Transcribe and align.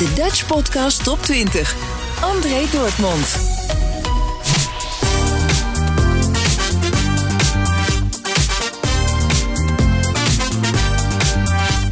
De 0.00 0.12
Dutch 0.14 0.46
Podcast 0.46 1.04
Top 1.04 1.22
20. 1.22 1.76
André 2.20 2.64
Dortmund. 2.72 3.26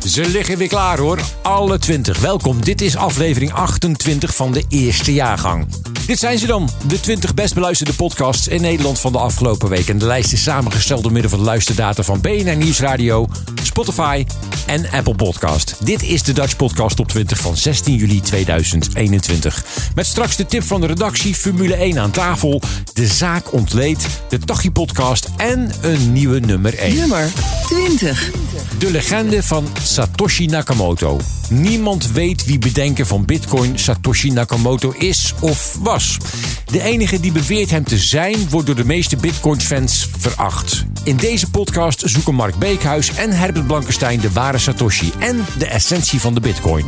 Ze 0.04 0.28
liggen 0.28 0.58
weer 0.58 0.68
klaar 0.68 0.98
hoor, 0.98 1.20
alle 1.42 1.78
20. 1.78 2.20
Welkom, 2.20 2.64
dit 2.64 2.80
is 2.80 2.96
aflevering 2.96 3.52
28 3.52 4.34
van 4.34 4.52
de 4.52 4.64
eerste 4.68 5.12
jaargang. 5.12 5.66
Dit 6.06 6.18
zijn 6.18 6.38
ze 6.38 6.46
dan, 6.46 6.68
de 6.86 7.00
20 7.00 7.34
best 7.34 7.54
beluisterde 7.54 7.94
podcasts 7.94 8.48
in 8.48 8.60
Nederland 8.60 9.00
van 9.00 9.12
de 9.12 9.18
afgelopen 9.18 9.68
week. 9.68 9.88
En 9.88 9.98
de 9.98 10.06
lijst 10.06 10.32
is 10.32 10.42
samengesteld 10.42 11.02
door 11.02 11.12
middel 11.12 11.30
van 11.30 11.40
luisterdata 11.40 12.02
van 12.02 12.20
BNR 12.20 12.56
Nieuwsradio, 12.56 13.26
Spotify 13.62 14.24
en 14.68 14.90
Apple 14.90 15.14
Podcast. 15.14 15.76
Dit 15.84 16.02
is 16.02 16.22
de 16.22 16.32
Dutch 16.32 16.56
Podcast 16.56 16.96
Top 16.96 17.08
20 17.08 17.38
van 17.38 17.56
16 17.56 17.96
juli 17.96 18.20
2021. 18.20 19.64
Met 19.94 20.06
straks 20.06 20.36
de 20.36 20.46
tip 20.46 20.62
van 20.62 20.80
de 20.80 20.86
redactie, 20.86 21.34
Formule 21.34 21.74
1 21.74 21.98
aan 21.98 22.10
tafel, 22.10 22.62
de 22.92 23.06
zaak 23.06 23.52
ontleed, 23.52 24.06
de 24.28 24.38
Tachi 24.38 24.70
Podcast 24.70 25.28
en 25.36 25.70
een 25.80 26.12
nieuwe 26.12 26.40
nummer 26.40 26.78
1. 26.78 26.94
Nummer 26.94 27.32
20. 27.66 28.30
De 28.78 28.90
legende 28.90 29.42
van 29.42 29.66
Satoshi 29.82 30.46
Nakamoto. 30.46 31.20
Niemand 31.48 32.12
weet 32.12 32.44
wie 32.44 32.58
bedenker 32.58 33.06
van 33.06 33.24
Bitcoin 33.24 33.78
Satoshi 33.78 34.30
Nakamoto 34.30 34.94
is 34.98 35.34
of 35.40 35.76
was. 35.82 36.16
De 36.64 36.82
enige 36.82 37.20
die 37.20 37.32
beweert 37.32 37.70
hem 37.70 37.84
te 37.84 37.98
zijn, 37.98 38.48
wordt 38.50 38.66
door 38.66 38.76
de 38.76 38.84
meeste 38.84 39.16
Bitcoin-fans 39.16 40.08
veracht. 40.18 40.84
In 41.04 41.16
deze 41.16 41.50
podcast 41.50 42.02
zoeken 42.04 42.34
Mark 42.34 42.58
Beekhuis 42.58 43.14
en 43.14 43.32
Herbert 43.32 43.66
Blankenstein 43.66 44.20
de 44.20 44.32
ware 44.32 44.57
Satoshi 44.58 45.12
en 45.18 45.44
de 45.58 45.66
essentie 45.66 46.20
van 46.20 46.34
de 46.34 46.40
Bitcoin. 46.40 46.86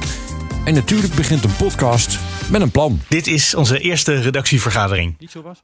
En 0.64 0.74
natuurlijk 0.74 1.14
begint 1.14 1.44
een 1.44 1.56
podcast 1.56 2.18
met 2.50 2.60
een 2.60 2.70
plan. 2.70 3.00
Dit 3.08 3.26
is 3.26 3.54
onze 3.54 3.78
eerste 3.78 4.20
redactievergadering. 4.20 5.16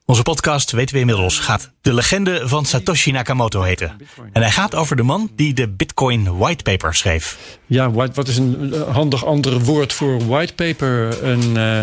Onze 0.05 0.21
podcast, 0.21 0.71
weten 0.71 0.93
we 0.93 0.99
inmiddels, 0.99 1.39
gaat 1.39 1.71
De 1.81 1.93
Legende 1.93 2.47
van 2.47 2.65
Satoshi 2.65 3.11
Nakamoto 3.11 3.61
heten. 3.61 3.97
En 4.31 4.41
hij 4.41 4.51
gaat 4.51 4.75
over 4.75 4.95
de 4.95 5.03
man 5.03 5.31
die 5.35 5.53
de 5.53 5.69
Bitcoin 5.69 6.37
whitepaper 6.37 6.95
schreef. 6.95 7.37
Ja, 7.65 7.91
white, 7.91 8.13
wat 8.13 8.27
is 8.27 8.37
een 8.37 8.73
eh, 8.73 8.95
handig 8.95 9.25
ander 9.25 9.59
woord 9.59 9.93
voor 9.93 10.27
whitepaper? 10.27 11.23
Een, 11.23 11.55
uh, 11.55 11.77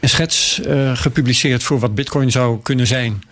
een 0.00 0.08
schets 0.08 0.60
uh, 0.66 0.96
gepubliceerd 0.96 1.62
voor 1.62 1.78
wat 1.78 1.94
Bitcoin 1.94 2.30
zou 2.30 2.60
kunnen 2.62 2.86
zijn. 2.86 3.22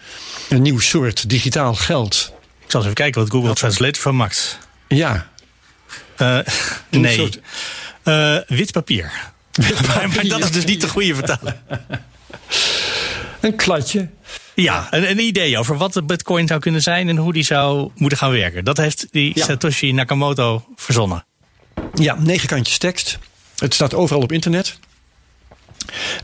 Een 0.49 0.63
nieuw 0.63 0.79
soort 0.79 1.29
digitaal 1.29 1.75
geld. 1.75 2.33
Ik 2.65 2.71
zal 2.71 2.81
eens 2.81 2.91
even 2.91 2.95
kijken 2.95 3.21
wat 3.21 3.31
Google 3.31 3.55
Translate 3.55 4.01
van 4.01 4.17
maakt. 4.17 4.59
Ja. 4.89 5.29
Uh, 6.19 6.39
nee. 6.91 7.15
Soort... 7.15 7.41
wit 8.49 8.73
papier. 8.81 9.13
maar 9.87 10.29
dat 10.29 10.45
is 10.45 10.51
dus 10.51 10.65
niet 10.65 10.81
de 10.81 10.89
goede 10.89 11.15
vertaling. 11.15 11.57
Een 13.41 13.57
kladje. 13.57 14.09
Ja, 14.55 14.87
een, 14.91 15.11
een, 15.11 15.21
idee 15.21 15.59
over 15.59 15.77
wat 15.77 15.93
de 15.93 16.03
bitcoin 16.03 16.47
zou 16.47 16.61
kunnen 16.61 16.83
zijn 16.83 17.09
en 17.09 17.17
hoe 17.17 17.33
die 17.33 17.43
zou 17.43 17.91
moeten 17.95 18.19
gaan 18.19 18.31
werken. 18.31 18.65
Dat 18.65 18.77
heeft 18.77 19.07
die 19.11 19.33
ja. 19.35 19.45
Satoshi 19.45 19.93
Nakamoto 19.93 20.65
verzonnen. 20.77 21.25
Ja, 21.95 22.17
negen 22.19 22.49
kantjes 22.49 22.79
tekst. 22.79 23.19
Het 23.57 23.75
staat 23.75 23.95
overal 23.95 24.23
op 24.23 24.33
internet. 24.33 24.79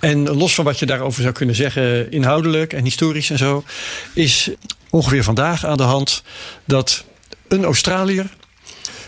En 0.00 0.28
los 0.28 0.54
van 0.54 0.64
wat 0.64 0.78
je 0.78 0.86
daarover 0.86 1.22
zou 1.22 1.34
kunnen 1.34 1.54
zeggen, 1.54 2.10
inhoudelijk 2.12 2.72
en 2.72 2.84
historisch 2.84 3.30
en 3.30 3.38
zo, 3.38 3.64
is 4.12 4.50
ongeveer 4.90 5.24
vandaag 5.24 5.66
aan 5.66 5.76
de 5.76 5.82
hand 5.82 6.22
dat 6.64 7.04
een 7.48 7.64
Australiër 7.64 8.26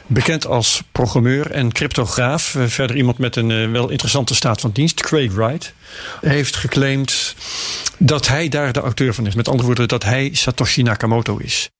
bekend 0.06 0.46
als 0.46 0.82
programmeur 0.92 1.50
en 1.50 1.72
cryptograaf. 1.72 2.54
Uh, 2.54 2.66
verder 2.66 2.96
iemand 2.96 3.18
met 3.18 3.36
een 3.36 3.50
uh, 3.50 3.70
wel 3.70 3.88
interessante 3.88 4.34
staat 4.34 4.60
van 4.60 4.70
dienst, 4.70 5.00
Craig 5.00 5.32
Wright, 5.32 5.74
heeft 6.20 6.56
geclaimd 6.56 7.34
dat 7.98 8.28
hij 8.28 8.48
daar 8.48 8.72
de 8.72 8.80
auteur 8.80 9.14
van 9.14 9.26
is. 9.26 9.34
Met 9.34 9.48
andere 9.48 9.66
woorden, 9.66 9.88
dat 9.88 10.04
hij 10.04 10.30
Satoshi 10.32 10.82
Nakamoto 10.82 11.36
is. 11.36 11.70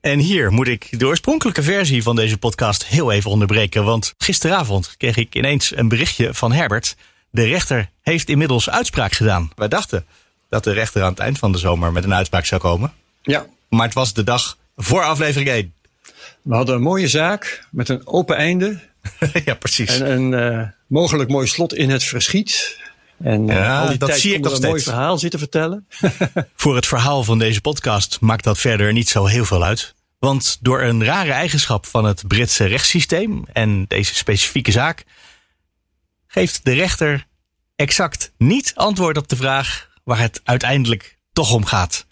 En 0.00 0.18
hier 0.18 0.52
moet 0.52 0.68
ik 0.68 0.98
de 0.98 1.06
oorspronkelijke 1.06 1.62
versie 1.62 2.02
van 2.02 2.16
deze 2.16 2.38
podcast 2.38 2.86
heel 2.86 3.12
even 3.12 3.30
onderbreken. 3.30 3.84
Want 3.84 4.14
gisteravond 4.18 4.94
kreeg 4.96 5.16
ik 5.16 5.34
ineens 5.34 5.76
een 5.76 5.88
berichtje 5.88 6.34
van 6.34 6.52
Herbert. 6.52 6.96
De 7.30 7.44
rechter 7.44 7.90
heeft 8.02 8.28
inmiddels 8.28 8.70
uitspraak 8.70 9.12
gedaan. 9.12 9.50
Wij 9.54 9.68
dachten 9.68 10.06
dat 10.48 10.64
de 10.64 10.72
rechter 10.72 11.02
aan 11.02 11.10
het 11.10 11.18
eind 11.18 11.38
van 11.38 11.52
de 11.52 11.58
zomer 11.58 11.92
met 11.92 12.04
een 12.04 12.14
uitspraak 12.14 12.44
zou 12.44 12.60
komen. 12.60 12.92
Ja. 13.22 13.46
Maar 13.68 13.84
het 13.84 13.94
was 13.94 14.12
de 14.12 14.24
dag 14.24 14.56
voor 14.76 15.02
aflevering 15.02 15.48
1. 15.48 15.74
We 16.46 16.54
hadden 16.54 16.74
een 16.74 16.82
mooie 16.82 17.08
zaak 17.08 17.66
met 17.70 17.88
een 17.88 18.06
open 18.06 18.36
einde. 18.36 18.80
ja, 19.44 19.54
precies. 19.54 20.00
En 20.00 20.10
een 20.10 20.54
uh, 20.54 20.68
mogelijk 20.86 21.30
mooi 21.30 21.46
slot 21.46 21.74
in 21.74 21.90
het 21.90 22.04
verschiet. 22.04 22.78
En 23.18 23.48
uh, 23.48 23.54
ja, 23.54 23.80
al 23.80 23.88
die 23.88 23.98
dat 23.98 24.08
tijd 24.08 24.20
zie 24.20 24.34
ik 24.34 24.40
nog 24.40 24.50
een 24.50 24.56
steeds. 24.56 24.70
mooi 24.70 24.82
verhaal 24.82 25.18
zitten 25.18 25.38
vertellen. 25.38 25.86
Voor 26.54 26.74
het 26.74 26.86
verhaal 26.86 27.24
van 27.24 27.38
deze 27.38 27.60
podcast 27.60 28.20
maakt 28.20 28.44
dat 28.44 28.58
verder 28.58 28.92
niet 28.92 29.08
zo 29.08 29.26
heel 29.26 29.44
veel 29.44 29.64
uit. 29.64 29.94
Want 30.18 30.58
door 30.60 30.82
een 30.82 31.04
rare 31.04 31.32
eigenschap 31.32 31.86
van 31.86 32.04
het 32.04 32.26
Britse 32.26 32.64
rechtssysteem 32.64 33.44
en 33.52 33.84
deze 33.88 34.14
specifieke 34.14 34.72
zaak 34.72 35.04
geeft 36.26 36.64
de 36.64 36.72
rechter 36.72 37.26
exact 37.76 38.32
niet 38.38 38.72
antwoord 38.74 39.16
op 39.16 39.28
de 39.28 39.36
vraag 39.36 39.88
waar 40.04 40.18
het 40.18 40.40
uiteindelijk 40.44 41.18
toch 41.32 41.52
om 41.52 41.64
gaat. 41.64 42.06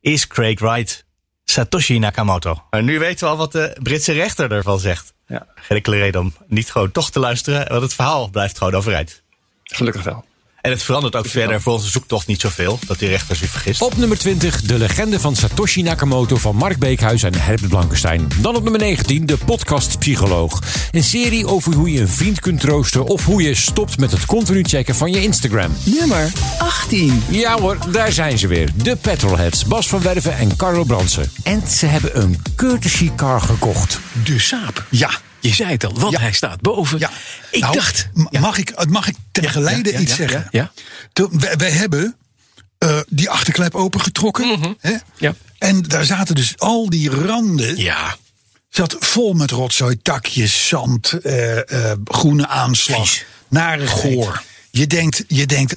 Is 0.00 0.26
Craig 0.26 0.60
Wright 0.60 1.05
Satoshi 1.50 1.98
Nakamoto? 1.98 2.62
En 2.70 2.84
nu 2.84 2.98
weten 2.98 3.24
we 3.24 3.30
al 3.30 3.36
wat 3.36 3.52
de 3.52 3.76
Britse 3.82 4.12
rechter 4.12 4.52
ervan 4.52 4.78
zegt. 4.78 5.14
Ja. 5.26 5.46
Geen 5.54 5.76
enkele 5.76 5.96
reden 5.96 6.20
om 6.20 6.34
niet 6.46 6.70
gewoon 6.70 6.90
toch 6.90 7.10
te 7.10 7.18
luisteren, 7.18 7.68
want 7.68 7.82
het 7.82 7.94
verhaal 7.94 8.28
blijft 8.28 8.58
gewoon 8.58 8.74
overeind. 8.74 9.22
Gelukkig 9.62 10.02
wel. 10.02 10.24
En 10.66 10.72
het 10.72 10.82
verandert 10.82 11.16
ook 11.16 11.26
verder 11.26 11.62
voor 11.62 11.72
onze 11.72 11.90
zoektocht 11.90 12.26
niet 12.26 12.40
zoveel, 12.40 12.78
dat 12.86 12.98
die 12.98 13.08
rechter 13.08 13.36
zich 13.36 13.50
vergist. 13.50 13.82
Op 13.82 13.96
nummer 13.96 14.18
20, 14.18 14.62
de 14.62 14.78
legende 14.78 15.20
van 15.20 15.36
Satoshi 15.36 15.82
Nakamoto 15.82 16.36
van 16.36 16.56
Mark 16.56 16.78
Beekhuis 16.78 17.22
en 17.22 17.34
Herbert 17.34 17.68
Blankenstein. 17.68 18.28
Dan 18.40 18.56
op 18.56 18.62
nummer 18.62 18.80
19, 18.80 19.26
de 19.26 19.36
podcast 19.36 19.98
Psycholoog. 19.98 20.62
Een 20.90 21.04
serie 21.04 21.46
over 21.46 21.74
hoe 21.74 21.92
je 21.92 22.00
een 22.00 22.08
vriend 22.08 22.40
kunt 22.40 22.60
troosten 22.60 23.04
of 23.04 23.24
hoe 23.24 23.42
je 23.42 23.54
stopt 23.54 23.98
met 23.98 24.10
het 24.10 24.26
continu 24.26 24.62
checken 24.62 24.94
van 24.94 25.12
je 25.12 25.22
Instagram. 25.22 25.72
Nummer 25.84 26.32
18. 26.58 27.22
Ja 27.28 27.58
hoor, 27.60 27.78
daar 27.92 28.12
zijn 28.12 28.38
ze 28.38 28.46
weer. 28.46 28.70
De 28.74 28.96
Petrolheads, 28.96 29.64
Bas 29.64 29.88
van 29.88 30.02
Werven 30.02 30.36
en 30.36 30.56
Carlo 30.56 30.84
Bransen. 30.84 31.30
En 31.42 31.62
ze 31.68 31.86
hebben 31.86 32.20
een 32.22 32.42
courtesy 32.56 33.10
car 33.16 33.40
gekocht. 33.40 34.00
De 34.24 34.38
Saab. 34.38 34.84
Ja. 34.90 35.10
Je 35.48 35.54
zei 35.54 35.70
het 35.70 35.84
al, 35.84 35.94
want 35.94 36.12
Ja. 36.12 36.20
hij 36.20 36.32
staat 36.32 36.60
boven. 36.60 36.98
Ja. 36.98 37.10
Ik 37.50 37.60
Nou, 37.60 37.74
dacht... 37.74 38.08
Mag, 38.30 38.58
ik, 38.58 38.88
mag 38.88 39.08
ik 39.08 39.14
ten 39.32 39.50
geleide 39.50 39.92
ja, 39.92 39.98
iets 39.98 40.14
zeggen? 40.14 40.46
ja, 40.50 40.70
wij, 41.30 41.56
wij 41.56 41.70
hebben 41.70 42.16
eh, 42.78 42.98
die 43.08 43.30
achterklep 43.30 43.74
opengetrokken. 43.74 44.48
hè? 44.48 44.56
Mhm. 44.56 44.72
Ja. 45.16 45.34
En 45.58 45.82
daar 45.82 46.04
zaten 46.04 46.34
dus 46.34 46.58
al 46.58 46.90
die 46.90 47.10
randen. 47.10 47.76
Ja, 47.76 48.16
Zat 48.68 48.96
vol 48.98 49.32
met 49.32 49.50
rotzooi, 49.50 50.02
takjes, 50.02 50.68
zand, 50.68 51.12
eh, 51.12 51.90
eh, 51.90 51.98
groene 52.04 52.46
aanslag. 52.46 53.08
Vies. 53.08 53.24
Narigheid. 53.48 54.28
Je 54.70 54.86
denkt, 54.86 55.24
je 55.28 55.46
denkt. 55.46 55.74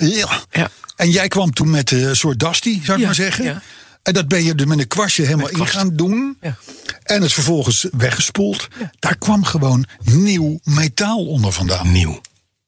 Ja. 0.51 0.69
En 0.95 1.09
jij 1.09 1.27
kwam 1.27 1.53
toen 1.53 1.69
met 1.69 1.91
een 1.91 2.15
soort 2.15 2.39
dastie, 2.39 2.81
zou 2.83 2.99
ik 2.99 3.05
maar 3.05 3.15
zeggen. 3.15 3.61
En 4.09 4.15
dat 4.15 4.27
ben 4.27 4.43
je 4.43 4.53
er 4.55 4.67
met 4.67 4.79
een 4.79 4.87
kwastje 4.87 5.23
helemaal 5.23 5.49
in 5.49 5.67
gaan 5.67 5.95
doen. 5.95 6.37
Ja. 6.41 6.57
En 7.03 7.21
het 7.21 7.33
vervolgens 7.33 7.87
weggespoeld. 7.91 8.67
Daar 8.99 9.17
kwam 9.17 9.43
gewoon 9.43 9.85
nieuw 10.03 10.59
metaal 10.63 11.25
onder 11.25 11.51
vandaan. 11.51 11.91
nieuw. 11.91 12.21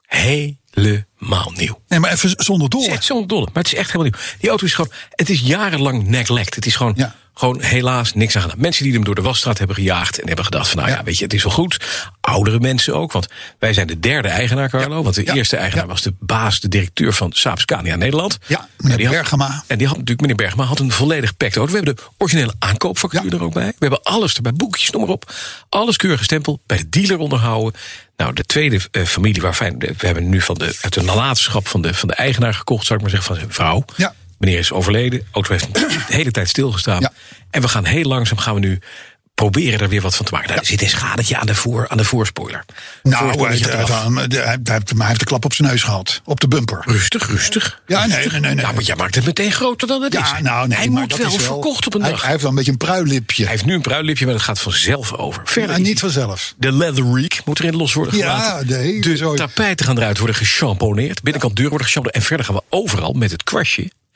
Helemaal 0.06 1.52
nieuw. 1.56 1.82
Nee, 1.88 2.00
maar 2.00 2.12
even 2.12 2.34
zonder 2.38 2.66
Het 2.66 2.76
is 2.76 2.86
door. 2.86 2.94
echt 2.96 3.04
zonder 3.06 3.28
dolle, 3.28 3.46
maar 3.46 3.64
het 3.64 3.74
is 3.74 3.80
echt 3.80 3.92
helemaal 3.92 4.12
nieuw. 4.12 4.36
Die 4.40 4.50
auto 4.50 4.66
is 4.66 4.74
gewoon, 4.74 4.92
het 5.10 5.30
is 5.30 5.40
jarenlang 5.40 6.08
neglect. 6.08 6.56
Het 6.56 6.66
is 6.66 6.76
gewoon, 6.76 6.94
Ja. 6.96 7.16
Gewoon 7.42 7.62
helaas 7.62 8.14
niks 8.14 8.36
aan 8.36 8.42
gedaan. 8.42 8.60
Mensen 8.60 8.84
die 8.84 8.94
hem 8.94 9.04
door 9.04 9.16
de 9.16 9.22
wasstraat 9.22 9.58
hebben 9.58 9.76
gejaagd 9.76 10.20
en 10.20 10.28
hebben 10.28 10.46
gedacht 10.46 10.68
van 10.70 10.78
nou 10.78 10.90
ja, 10.92 11.04
weet 11.04 11.18
je, 11.18 11.24
het 11.24 11.34
is 11.34 11.44
wel 11.44 11.52
goed. 11.54 11.78
Oudere 12.22 12.60
mensen 12.60 12.96
ook, 12.96 13.12
want 13.12 13.28
wij 13.60 13.74
zijn 13.74 13.88
de 13.88 14.00
derde 14.00 14.28
eigenaar, 14.28 14.70
Carlo. 14.70 15.04
Want 15.04 15.16
de 15.16 15.26
Ja. 15.26 15.34
eerste 15.34 15.58
eigenaar 15.58 15.88
was 15.88 16.02
de 16.02 16.14
baas, 16.20 16.60
de 16.60 16.68
directeur 16.68 17.14
van 17.14 17.32
Saab 17.34 17.60
Scania 17.60 17.96
Nederland. 17.96 18.38
Ja, 18.48 18.68
meneer 18.78 19.06
had- 19.08 19.16
Bergema. 19.16 19.64
En 19.68 19.78
die 19.78 19.88
had 19.88 19.96
natuurlijk, 19.98 20.22
meneer 20.22 20.36
Bergma 20.36 20.64
had 20.64 20.80
een 20.80 20.92
volledig 20.92 21.38
pact 21.38 21.56
auto. 21.56 21.72
We 21.72 21.78
hebben 21.78 21.96
de 21.96 22.02
originele 22.18 22.54
aankoopfactuur 22.60 23.34
er 23.34 23.44
ook 23.44 23.54
bij. 23.54 23.68
We 23.68 23.74
hebben 23.80 24.04
alles 24.04 24.34
erbij, 24.36 24.54
boekjes, 24.54 24.90
noem 24.90 25.02
maar 25.02 25.12
op. 25.12 25.34
Alles 25.70 25.96
keurig 25.98 26.20
gestempeld, 26.20 26.60
bij 26.66 26.78
de 26.78 26.90
dealer 26.90 27.18
onderhouden. 27.18 27.80
Nou, 28.18 28.34
de 28.34 28.44
tweede 28.44 28.80
eh, 28.92 29.04
familie 29.04 29.42
waarvan 29.42 29.80
we 29.80 29.94
hebben 29.98 30.30
nu 30.30 30.42
van 30.42 30.56
de, 30.56 30.78
uit 30.82 30.94
de 30.94 31.02
nalatenschap 31.02 31.68
van 31.68 31.82
de, 31.82 31.94
van 31.94 32.08
de 32.08 32.14
eigenaar 32.14 32.54
gekocht, 32.54 32.86
zou 32.86 33.00
ik 33.00 33.02
maar 33.06 33.14
zeggen, 33.16 33.28
van 33.36 33.42
zijn 33.44 33.54
vrouw. 33.54 33.86
Ja. 33.96 34.14
Meneer 34.42 34.60
is 34.60 34.72
overleden, 34.72 35.28
auto 35.32 35.52
heeft 35.52 35.74
de 35.74 35.88
hele 36.18 36.32
tijd 36.32 36.50
stilgestaan. 36.50 37.02
Ja. 37.02 37.12
En 37.50 37.62
we 37.62 37.68
gaan 37.68 37.86
heel 37.86 38.04
langzaam 38.08 38.38
gaan 38.38 38.54
we 38.54 38.60
nu 38.60 38.80
proberen 39.36 39.80
er 39.80 39.90
weer 39.90 40.02
wat 40.02 40.16
van 40.16 40.26
te 40.26 40.32
maken. 40.32 40.48
Nou, 40.48 40.60
er 40.60 40.66
zit 40.66 40.82
een 40.82 40.90
schadetje 40.90 41.38
aan 41.38 41.46
de, 41.46 41.56
voor, 41.56 41.88
aan 41.90 41.98
de 41.98 42.04
voorspoiler. 42.04 42.66
Nou, 43.04 43.16
hij, 43.26 43.50
heeft- 43.50 43.66
hij, 43.66 43.78
heeft- 44.64 44.94
hij 44.98 45.14
de 45.14 45.24
klap 45.26 45.46
op 45.46 45.54
zijn 45.54 45.68
neus 45.68 45.84
gehad. 45.84 46.22
Op 46.26 46.40
de 46.40 46.48
bumper. 46.48 46.82
Rustig, 46.86 47.28
rustig. 47.30 47.82
Ja, 47.88 48.06
nee, 48.06 48.18
nee, 48.18 48.40
nee. 48.40 48.54
nee. 48.56 48.66
Ja, 48.66 48.72
maar 48.72 48.84
jij 48.84 48.96
maakt 48.96 49.16
het 49.16 49.26
meteen 49.26 49.52
groter 49.52 49.88
dan 49.88 50.02
het 50.02 50.14
is. 50.14 50.20
Ja, 50.20 50.42
nou, 50.42 50.68
nee, 50.68 50.78
hij 50.78 50.90
maar 50.90 51.02
moet 51.02 51.10
dat 51.10 51.20
wel 51.20 51.28
is 51.36 51.44
verkocht 51.44 51.86
op 51.86 51.94
een 51.94 52.02
hij, 52.02 52.10
dag. 52.12 52.22
Hij 52.22 52.30
heeft 52.30 52.42
wel 52.42 52.52
een 52.52 52.58
beetje 52.58 52.72
een 52.72 52.78
pruilipje. 52.78 53.44
Hij 53.44 53.52
heeft 53.52 53.66
nu 53.66 53.74
een 53.74 53.82
pruillipje, 53.82 54.26
maar 54.26 54.34
dat 54.34 54.44
gaat 54.44 54.60
vanzelf 54.60 55.14
over. 55.14 55.42
Verder 55.46 55.72
Ja, 55.72 55.78
is 55.82 55.88
niet 55.88 56.00
vanzelf. 56.00 56.54
De 56.58 56.72
leather 56.72 57.14
reek 57.14 57.42
moet 57.46 57.60
erin 57.60 57.76
los 57.76 57.94
worden 57.94 58.18
Ja, 58.18 58.40
gelaten. 58.40 58.68
de 58.68 58.76
hele 58.76 59.18
zooi. 59.18 59.38
tapijten 59.38 59.86
gaan 59.86 59.98
eruit 59.98 60.18
worden 60.18 60.36
gechamponeerd. 60.36 61.22
Binnenkant 61.22 61.56
deur 61.56 61.70
worden 61.70 61.88
gechamponeerd. 61.88 62.22
En 62.24 62.28
verder 62.28 62.46
gaan 62.46 62.56
we 62.56 62.64
overal 62.70 63.14
met 63.14 63.32
het 63.32 63.44
kwastje 63.44 63.92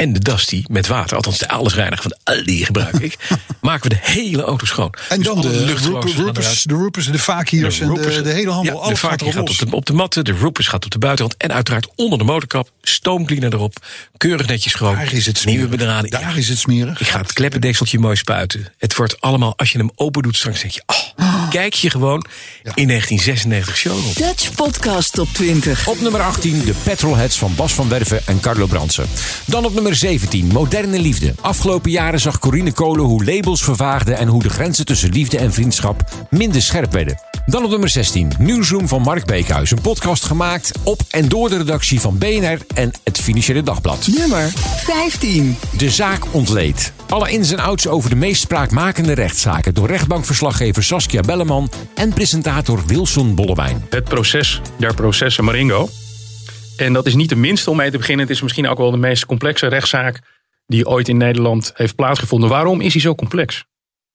en 0.00 0.12
de 0.12 0.18
Dusty 0.18 0.64
met 0.66 0.86
water. 0.86 1.16
Althans 1.16 1.38
de 1.38 1.48
allesreiniger 1.48 2.02
van 2.02 2.12
de 2.24 2.32
Aldi 2.32 2.64
gebruik 2.64 2.98
ik. 2.98 3.16
maken 3.60 3.88
we 3.88 3.88
de 3.88 4.00
hele 4.02 4.42
auto 4.42 4.66
schoon. 4.66 4.94
En 5.08 5.16
Dus 5.16 5.26
dan 5.26 5.40
de 5.40 5.74
roepers, 5.82 6.62
de 6.62 6.74
roepers, 6.74 7.06
de 7.06 7.18
vakiers 7.18 7.80
en 7.80 7.94
de, 7.94 8.22
de 8.22 8.28
hele 8.28 8.50
handel. 8.50 8.74
Ja, 8.74 8.80
de 8.80 8.86
alles 8.86 8.98
gaat 9.00 9.20
erop 9.20 9.32
gaat 9.32 9.48
los. 9.48 9.60
op 9.62 9.70
de, 9.70 9.76
op 9.76 9.86
de 9.86 9.92
matten, 9.92 10.24
de 10.24 10.32
roepers 10.32 10.68
gaat 10.68 10.84
op 10.84 10.90
de 10.90 10.98
buitenkant. 10.98 11.42
En 11.42 11.52
uiteraard 11.52 11.88
onder 11.96 12.18
de 12.18 12.24
motorkap, 12.24 12.70
stoomcleaner 12.82 13.54
erop. 13.54 13.76
Keurig 14.16 14.46
netjes 14.46 14.72
schoon. 14.72 14.94
Daar 14.94 15.12
is 15.12 15.26
het 15.26 15.44
Nieuwe 15.44 15.60
smerig. 15.60 15.78
bedrading. 15.78 16.12
Daar 16.12 16.36
is 16.36 16.48
het 16.48 16.58
smerig. 16.58 17.00
Ik 17.00 17.06
ga 17.08 17.20
het 17.20 17.32
kleppendekseltje 17.32 17.98
mooi 17.98 18.16
spuiten. 18.16 18.72
Het 18.78 18.96
wordt 18.96 19.20
allemaal, 19.20 19.52
als 19.56 19.72
je 19.72 19.78
hem 19.78 19.90
open 19.94 20.22
doet 20.22 20.36
straks, 20.36 20.60
denk 20.60 20.72
je... 20.72 20.82
Oh, 20.86 21.48
kijk 21.50 21.74
je 21.74 21.90
gewoon 21.90 22.24
in 22.74 22.86
1996 22.86 23.76
showroom. 23.76 24.12
Dutch 24.14 24.54
Podcast 24.54 25.12
Top 25.12 25.28
20. 25.32 25.86
Op 25.86 26.00
nummer 26.00 26.20
18 26.20 26.64
de 26.64 26.74
Petrolheads 26.82 27.38
van 27.38 27.54
Bas 27.54 27.72
van 27.72 27.88
Werven 27.88 28.20
en 28.26 28.40
Carlo 28.40 28.66
Bransen. 28.66 29.06
Dan 29.44 29.64
op 29.64 29.74
nummer 29.74 29.89
17 29.94 30.46
Moderne 30.46 30.98
Liefde. 30.98 31.34
Afgelopen 31.40 31.90
jaren 31.90 32.20
zag 32.20 32.38
Corine 32.38 32.72
Kolen 32.72 33.04
hoe 33.04 33.24
labels 33.24 33.62
vervaagden... 33.62 34.18
en 34.18 34.28
hoe 34.28 34.42
de 34.42 34.48
grenzen 34.48 34.84
tussen 34.84 35.10
liefde 35.10 35.38
en 35.38 35.52
vriendschap 35.52 36.26
minder 36.30 36.62
scherp 36.62 36.92
werden. 36.92 37.20
Dan 37.46 37.64
op 37.64 37.70
nummer 37.70 37.88
16 37.88 38.32
Newsroom 38.38 38.88
van 38.88 39.02
Mark 39.02 39.26
Beekhuis. 39.26 39.70
Een 39.70 39.80
podcast 39.80 40.24
gemaakt 40.24 40.72
op 40.84 41.00
en 41.10 41.28
door 41.28 41.48
de 41.48 41.56
redactie 41.56 42.00
van 42.00 42.18
BNR 42.18 42.58
en 42.74 42.90
het 43.04 43.18
Financiële 43.20 43.62
Dagblad. 43.62 44.06
Nummer 44.16 44.52
15. 44.84 45.56
De 45.76 45.90
zaak 45.90 46.34
ontleed. 46.34 46.92
Alle 47.08 47.30
ins 47.30 47.52
en 47.52 47.58
outs 47.58 47.88
over 47.88 48.10
de 48.10 48.16
meest 48.16 48.40
spraakmakende 48.40 49.12
rechtszaken... 49.12 49.74
door 49.74 49.86
rechtbankverslaggever 49.86 50.82
Saskia 50.82 51.20
Belleman 51.20 51.70
en 51.94 52.12
presentator 52.12 52.82
Wilson 52.86 53.34
Bollewijn. 53.34 53.86
het 53.90 54.04
proces 54.04 54.60
der 54.78 54.94
processen 54.94 55.44
Maringo. 55.44 55.88
En 56.80 56.92
dat 56.92 57.06
is 57.06 57.14
niet 57.14 57.28
de 57.28 57.36
minste 57.36 57.70
om 57.70 57.76
mee 57.76 57.90
te 57.90 57.96
beginnen. 57.96 58.26
Het 58.26 58.34
is 58.34 58.42
misschien 58.42 58.68
ook 58.68 58.78
wel 58.78 58.90
de 58.90 58.96
meest 58.96 59.26
complexe 59.26 59.66
rechtszaak 59.66 60.20
die 60.66 60.86
ooit 60.86 61.08
in 61.08 61.16
Nederland 61.16 61.72
heeft 61.74 61.94
plaatsgevonden. 61.94 62.48
Waarom 62.48 62.80
is 62.80 62.92
hij 62.92 63.02
zo 63.02 63.14
complex? 63.14 63.64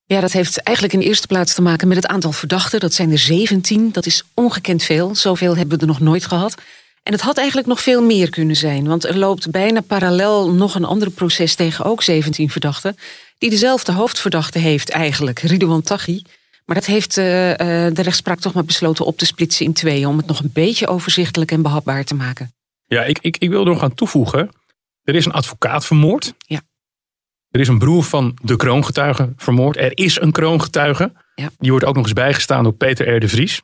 Ja, 0.05 0.21
dat 0.21 0.31
heeft 0.31 0.57
eigenlijk 0.57 0.95
in 0.97 1.07
eerste 1.07 1.27
plaats 1.27 1.53
te 1.53 1.61
maken 1.61 1.87
met 1.87 1.97
het 1.97 2.07
aantal 2.07 2.31
verdachten. 2.31 2.79
Dat 2.79 2.93
zijn 2.93 3.11
er 3.11 3.17
17. 3.17 3.91
Dat 3.91 4.05
is 4.05 4.23
ongekend 4.33 4.83
veel. 4.83 5.15
Zoveel 5.15 5.57
hebben 5.57 5.75
we 5.75 5.81
er 5.81 5.89
nog 5.89 5.99
nooit 5.99 6.25
gehad. 6.25 6.55
En 7.03 7.11
het 7.13 7.21
had 7.21 7.37
eigenlijk 7.37 7.67
nog 7.67 7.81
veel 7.81 8.03
meer 8.03 8.29
kunnen 8.29 8.55
zijn. 8.55 8.87
Want 8.87 9.05
er 9.05 9.17
loopt 9.17 9.51
bijna 9.51 9.81
parallel 9.81 10.53
nog 10.53 10.75
een 10.75 10.85
ander 10.85 11.09
proces 11.09 11.55
tegen 11.55 11.85
ook 11.85 12.03
17 12.03 12.49
verdachten. 12.49 12.97
Die 13.37 13.49
dezelfde 13.49 13.91
hoofdverdachte 13.91 14.59
heeft 14.59 14.89
eigenlijk, 14.89 15.39
Ridouan 15.39 15.81
Taghi. 15.81 16.21
Maar 16.65 16.75
dat 16.75 16.85
heeft 16.85 17.17
eh, 17.17 17.51
eh, 17.51 17.93
de 17.93 18.01
rechtspraak 18.01 18.39
toch 18.39 18.53
maar 18.53 18.65
besloten 18.65 19.05
op 19.05 19.17
te 19.17 19.25
splitsen 19.25 19.65
in 19.65 19.73
tweeën. 19.73 20.07
Om 20.07 20.17
het 20.17 20.25
nog 20.25 20.39
een 20.39 20.51
beetje 20.53 20.87
overzichtelijk 20.87 21.51
en 21.51 21.61
behapbaar 21.61 22.03
te 22.03 22.15
maken. 22.15 22.53
Ja, 22.85 23.03
ik, 23.03 23.19
ik, 23.21 23.37
ik 23.37 23.49
wil 23.49 23.59
er 23.59 23.71
nog 23.71 23.83
aan 23.83 23.93
toevoegen. 23.93 24.49
Er 25.03 25.15
is 25.15 25.25
een 25.25 25.31
advocaat 25.31 25.85
vermoord. 25.85 26.33
Ja. 26.37 26.61
Er 27.49 27.59
is 27.59 27.67
een 27.67 27.79
broer 27.79 28.03
van 28.03 28.37
de 28.41 28.55
kroongetuige 28.55 29.33
vermoord. 29.35 29.77
Er 29.77 29.97
is 29.97 30.19
een 30.19 30.31
kroongetuige. 30.31 31.13
Ja. 31.35 31.49
Die 31.57 31.71
wordt 31.71 31.85
ook 31.85 31.95
nog 31.95 32.03
eens 32.03 32.13
bijgestaan 32.13 32.63
door 32.63 32.73
Peter 32.73 33.15
R. 33.15 33.19
de 33.19 33.27
Vries. 33.27 33.61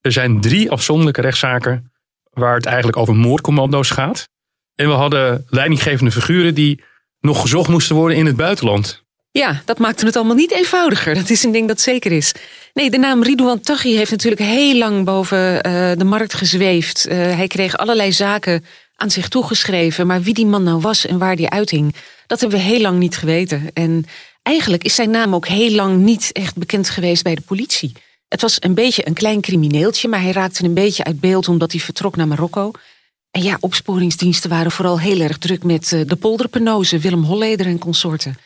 Er 0.00 0.12
zijn 0.12 0.40
drie 0.40 0.70
afzonderlijke 0.70 1.20
rechtszaken 1.20 1.92
waar 2.30 2.54
het 2.54 2.66
eigenlijk 2.66 2.96
over 2.96 3.16
moordcommando's 3.16 3.90
gaat. 3.90 4.28
En 4.74 4.88
we 4.88 4.94
hadden 4.94 5.44
leidinggevende 5.48 6.10
figuren 6.10 6.54
die 6.54 6.82
nog 7.20 7.40
gezocht 7.40 7.68
moesten 7.68 7.96
worden 7.96 8.16
in 8.16 8.26
het 8.26 8.36
buitenland. 8.36 9.05
Ja, 9.36 9.62
dat 9.64 9.78
maakte 9.78 10.06
het 10.06 10.16
allemaal 10.16 10.34
niet 10.34 10.50
eenvoudiger. 10.50 11.14
Dat 11.14 11.30
is 11.30 11.42
een 11.44 11.52
ding 11.52 11.68
dat 11.68 11.80
zeker 11.80 12.12
is. 12.12 12.32
Nee, 12.74 12.90
de 12.90 12.98
naam 12.98 13.22
Ridouan 13.22 13.60
Taghi 13.60 13.96
heeft 13.96 14.10
natuurlijk 14.10 14.42
heel 14.42 14.76
lang 14.76 15.04
boven 15.04 15.62
eh, 15.62 15.92
de 15.96 16.04
markt 16.04 16.34
gezweefd. 16.34 17.06
Eh, 17.06 17.16
hij 17.18 17.46
kreeg 17.46 17.76
allerlei 17.76 18.12
zaken 18.12 18.64
aan 18.94 19.10
zich 19.10 19.28
toegeschreven. 19.28 20.06
Maar 20.06 20.22
wie 20.22 20.34
die 20.34 20.46
man 20.46 20.62
nou 20.62 20.80
was 20.80 21.06
en 21.06 21.18
waar 21.18 21.36
die 21.36 21.50
uithing, 21.50 21.94
dat 22.26 22.40
hebben 22.40 22.58
we 22.58 22.64
heel 22.64 22.80
lang 22.80 22.98
niet 22.98 23.16
geweten. 23.16 23.70
En 23.72 24.04
eigenlijk 24.42 24.84
is 24.84 24.94
zijn 24.94 25.10
naam 25.10 25.34
ook 25.34 25.46
heel 25.46 25.70
lang 25.70 25.96
niet 26.02 26.30
echt 26.32 26.56
bekend 26.56 26.90
geweest 26.90 27.22
bij 27.22 27.34
de 27.34 27.40
politie. 27.40 27.92
Het 28.28 28.40
was 28.40 28.56
een 28.60 28.74
beetje 28.74 29.06
een 29.06 29.14
klein 29.14 29.40
crimineeltje, 29.40 30.08
maar 30.08 30.22
hij 30.22 30.32
raakte 30.32 30.64
een 30.64 30.74
beetje 30.74 31.04
uit 31.04 31.20
beeld 31.20 31.48
omdat 31.48 31.72
hij 31.72 31.80
vertrok 31.80 32.16
naar 32.16 32.28
Marokko. 32.28 32.70
En 33.30 33.42
ja, 33.42 33.56
opsporingsdiensten 33.60 34.50
waren 34.50 34.70
vooral 34.70 35.00
heel 35.00 35.20
erg 35.20 35.38
druk 35.38 35.62
met 35.64 35.92
eh, 35.92 36.00
de 36.06 36.16
polderpenozen, 36.16 37.00
Willem 37.00 37.22
Holleder 37.22 37.66
en 37.66 37.78
consorten. 37.78 38.36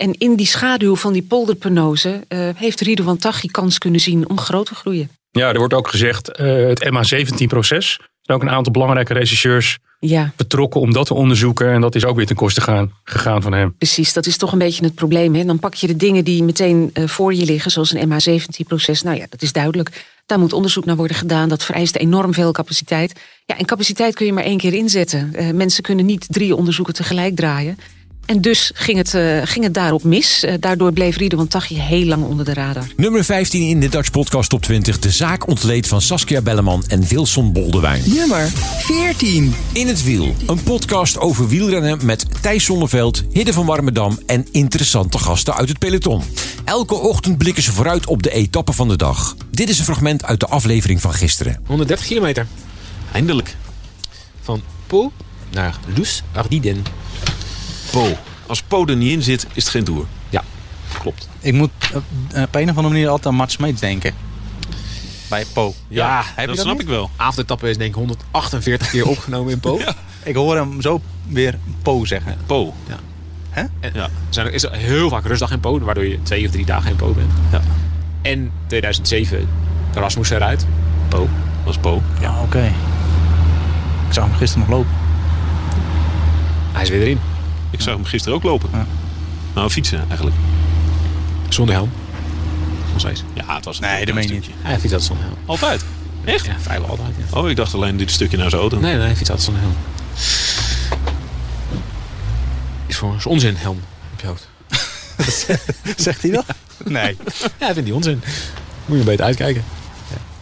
En 0.00 0.14
in 0.18 0.36
die 0.36 0.46
schaduw 0.46 0.96
van 0.96 1.12
die 1.12 1.22
polderpenozen 1.22 2.24
eh, 2.28 2.48
heeft 2.54 2.80
Ridouan 2.80 3.16
Taghi 3.16 3.48
kans 3.48 3.78
kunnen 3.78 4.00
zien 4.00 4.28
om 4.28 4.38
groot 4.38 4.66
te 4.66 4.74
groeien. 4.74 5.10
Ja, 5.30 5.48
er 5.52 5.58
wordt 5.58 5.74
ook 5.74 5.88
gezegd, 5.88 6.28
eh, 6.28 6.46
het 6.66 6.84
MH17-proces. 6.84 7.96
Er 7.98 8.08
zijn 8.22 8.38
ook 8.38 8.42
een 8.42 8.50
aantal 8.50 8.72
belangrijke 8.72 9.12
rechercheurs 9.12 9.78
Ja, 9.98 10.32
betrokken 10.36 10.80
om 10.80 10.92
dat 10.92 11.06
te 11.06 11.14
onderzoeken. 11.14 11.70
En 11.72 11.80
dat 11.80 11.94
is 11.94 12.04
ook 12.04 12.16
weer 12.16 12.26
ten 12.26 12.36
koste 12.36 12.60
gaan, 12.60 12.92
gegaan 13.04 13.42
van 13.42 13.52
hem. 13.52 13.74
precies. 13.76 14.12
Dat 14.12 14.26
is 14.26 14.36
toch 14.36 14.52
een 14.52 14.58
beetje 14.58 14.84
het 14.84 14.94
probleem. 14.94 15.34
Hè? 15.34 15.44
Dan 15.44 15.58
pak 15.58 15.74
je 15.74 15.86
de 15.86 15.96
dingen 15.96 16.24
die 16.24 16.42
meteen 16.42 16.90
eh, 16.92 17.06
voor 17.06 17.34
je 17.34 17.44
liggen, 17.44 17.70
zoals 17.70 17.94
een 17.94 18.08
MH17-proces. 18.08 19.02
Nou 19.02 19.16
ja, 19.16 19.26
dat 19.28 19.42
is 19.42 19.52
duidelijk. 19.52 20.04
Daar 20.26 20.38
moet 20.38 20.52
onderzoek 20.52 20.84
naar 20.84 20.96
worden 20.96 21.16
gedaan. 21.16 21.48
Dat 21.48 21.64
vereist 21.64 21.96
enorm 21.96 22.34
veel 22.34 22.52
capaciteit. 22.52 23.20
Ja, 23.46 23.58
en 23.58 23.66
capaciteit 23.66 24.14
kun 24.14 24.26
je 24.26 24.32
maar 24.32 24.44
één 24.44 24.58
keer 24.58 24.74
inzetten. 24.74 25.34
Eh, 25.34 25.50
mensen 25.50 25.82
kunnen 25.82 26.06
niet 26.06 26.26
drie 26.28 26.56
onderzoeken 26.56 26.94
tegelijk 26.94 27.36
draaien. 27.36 27.78
En 28.30 28.40
dus 28.40 28.70
ging 28.74 28.98
het, 28.98 29.14
eh, 29.14 29.40
ging 29.44 29.64
het 29.64 29.74
daarop 29.74 30.02
mis. 30.02 30.44
Eh, 30.44 30.54
daardoor 30.60 30.92
bleef 30.92 31.16
Ridouan 31.16 31.48
Taghi 31.48 31.80
heel 31.80 32.04
lang 32.04 32.24
onder 32.24 32.44
de 32.44 32.54
radar. 32.54 32.86
Nummer 32.96 33.24
15 33.24 33.68
in 33.68 33.80
de 33.80 33.88
Dutch 33.88 34.10
Podcast 34.10 34.50
Top 34.50 34.62
20. 34.62 34.98
De 34.98 35.10
zaak 35.10 35.48
ontleed 35.48 35.86
van 35.86 36.00
Saskia 36.00 36.40
Belleman 36.40 36.84
en 36.88 37.06
Wilson 37.08 37.52
Boldewijn. 37.52 38.02
Nummer 38.06 38.48
14. 38.78 39.54
In 39.72 39.86
het 39.86 40.04
Wiel. 40.04 40.34
Een 40.46 40.62
podcast 40.62 41.18
over 41.18 41.48
wielrennen 41.48 41.98
met 42.02 42.26
Thijs 42.40 42.64
Zonneveld, 42.64 43.22
Hidde 43.32 43.52
van 43.52 43.66
Warmerdam 43.66 44.18
en 44.26 44.46
interessante 44.50 45.18
gasten 45.18 45.54
uit 45.54 45.68
het 45.68 45.78
peloton. 45.78 46.22
Elke 46.64 46.94
ochtend 46.94 47.38
blikken 47.38 47.62
ze 47.62 47.72
vooruit 47.72 48.06
op 48.06 48.22
de 48.22 48.30
etappe 48.30 48.72
van 48.72 48.88
de 48.88 48.96
dag. 48.96 49.36
Dit 49.50 49.68
is 49.68 49.78
een 49.78 49.84
fragment 49.84 50.24
uit 50.24 50.40
de 50.40 50.46
aflevering 50.46 51.00
van 51.00 51.12
gisteren. 51.12 51.60
130 51.66 52.06
kilometer. 52.06 52.46
Eindelijk. 53.12 53.56
Van 54.40 54.62
Po 54.86 55.12
naar 55.52 55.78
Luz 55.96 56.20
Ardiden. 56.32 56.99
Po. 57.90 58.06
Als 58.46 58.62
Po 58.62 58.86
er 58.86 58.96
niet 58.96 59.12
in 59.12 59.22
zit, 59.22 59.46
is 59.52 59.62
het 59.62 59.68
geen 59.72 59.84
tour. 59.84 60.04
Ja, 60.28 60.42
klopt. 60.98 61.28
Ik 61.40 61.52
moet 61.52 61.70
op, 61.94 62.02
op 62.42 62.54
een 62.54 62.70
of 62.70 62.76
andere 62.76 62.88
manier 62.88 63.08
altijd 63.08 63.34
aan 63.40 63.50
Smeets 63.50 63.80
denken. 63.80 64.14
Bij 65.28 65.44
Po. 65.52 65.74
Ja, 65.88 66.16
heb 66.16 66.26
je 66.40 66.46
dat 66.46 66.56
dat 66.56 66.64
snap 66.64 66.72
niet? 66.72 66.82
ik 66.82 66.88
wel. 66.88 67.10
avondetappe 67.16 67.70
is 67.70 67.76
denk 67.76 67.90
ik 67.90 67.94
148 67.96 68.90
keer 68.90 69.06
opgenomen 69.08 69.52
in 69.52 69.60
Po. 69.60 69.80
Ik 70.22 70.34
hoor 70.34 70.56
hem 70.56 70.80
zo 70.82 71.00
weer 71.28 71.58
Po 71.82 72.04
zeggen. 72.04 72.36
Po. 72.46 72.74
En 73.50 73.70
Ja. 73.92 74.02
er 74.04 74.10
zijn 74.28 74.46
er 74.46 74.52
is 74.52 74.62
er 74.62 74.72
heel 74.72 75.08
vaak 75.08 75.24
rustdag 75.26 75.50
in 75.50 75.60
Po, 75.60 75.78
waardoor 75.80 76.04
je 76.06 76.22
twee 76.22 76.46
of 76.46 76.50
drie 76.52 76.64
dagen 76.66 76.90
in 76.90 76.96
Po 76.96 77.12
bent. 77.12 77.30
Ja. 77.52 77.60
En 78.22 78.50
2007, 78.66 79.48
Rasmus 79.94 80.30
eruit. 80.30 80.66
Po. 81.08 81.28
Dat 81.64 81.72
is 81.74 81.80
Po. 81.80 82.02
Ja, 82.20 82.40
oké. 82.42 82.64
Ik 84.08 84.12
zag 84.14 84.24
hem 84.24 84.34
gisteren 84.34 84.68
nog 84.68 84.76
lopen. 84.78 84.92
Hij 86.72 86.82
is 86.82 86.88
weer 86.88 87.00
erin. 87.00 87.20
Ik 87.70 87.80
zag 87.80 87.94
hem 87.94 88.04
gisteren 88.04 88.36
ook 88.36 88.42
lopen. 88.42 88.70
Ja. 88.72 88.86
Nou, 89.54 89.70
fietsen 89.70 90.04
eigenlijk. 90.08 90.36
Zonder 91.48 91.74
helm. 91.74 91.90
Nog 92.90 93.00
steeds. 93.00 93.22
Ja, 93.34 93.54
het 93.54 93.64
was 93.64 93.76
een 93.80 93.82
Nee, 93.82 94.04
dat 94.04 94.14
meen 94.14 94.26
je 94.26 94.32
niet. 94.32 94.46
Hij 94.62 94.72
fietst 94.78 94.92
altijd 94.92 95.02
zonder 95.02 95.24
helm. 95.24 95.38
Altijd? 95.46 95.84
Echt? 96.24 96.46
Ja, 96.46 96.56
vrijwel 96.60 96.88
altijd. 96.88 97.14
Ja. 97.30 97.38
Oh, 97.40 97.50
ik 97.50 97.56
dacht 97.56 97.74
alleen 97.74 97.96
dit 97.96 98.10
stukje 98.10 98.36
naar 98.36 98.50
zijn 98.50 98.60
auto. 98.60 98.78
Nee, 98.80 98.92
nee, 98.92 99.00
hij 99.00 99.16
fietst 99.16 99.30
altijd 99.30 99.42
zonder 99.42 99.62
helm. 99.62 99.76
Is 102.86 102.96
voor 102.96 103.12
ons 103.12 103.26
onzin 103.26 103.56
helm 103.56 103.80
op 104.12 104.20
je 104.20 104.26
hoofd. 104.26 104.48
Zegt 106.04 106.22
hij 106.22 106.30
dat? 106.30 106.44
Nee. 106.84 107.16
Ja, 107.60 107.66
vindt 107.66 107.84
die 107.84 107.94
onzin. 107.94 108.22
Moet 108.86 108.98
je 108.98 109.04
beter 109.04 109.24
uitkijken. 109.24 109.64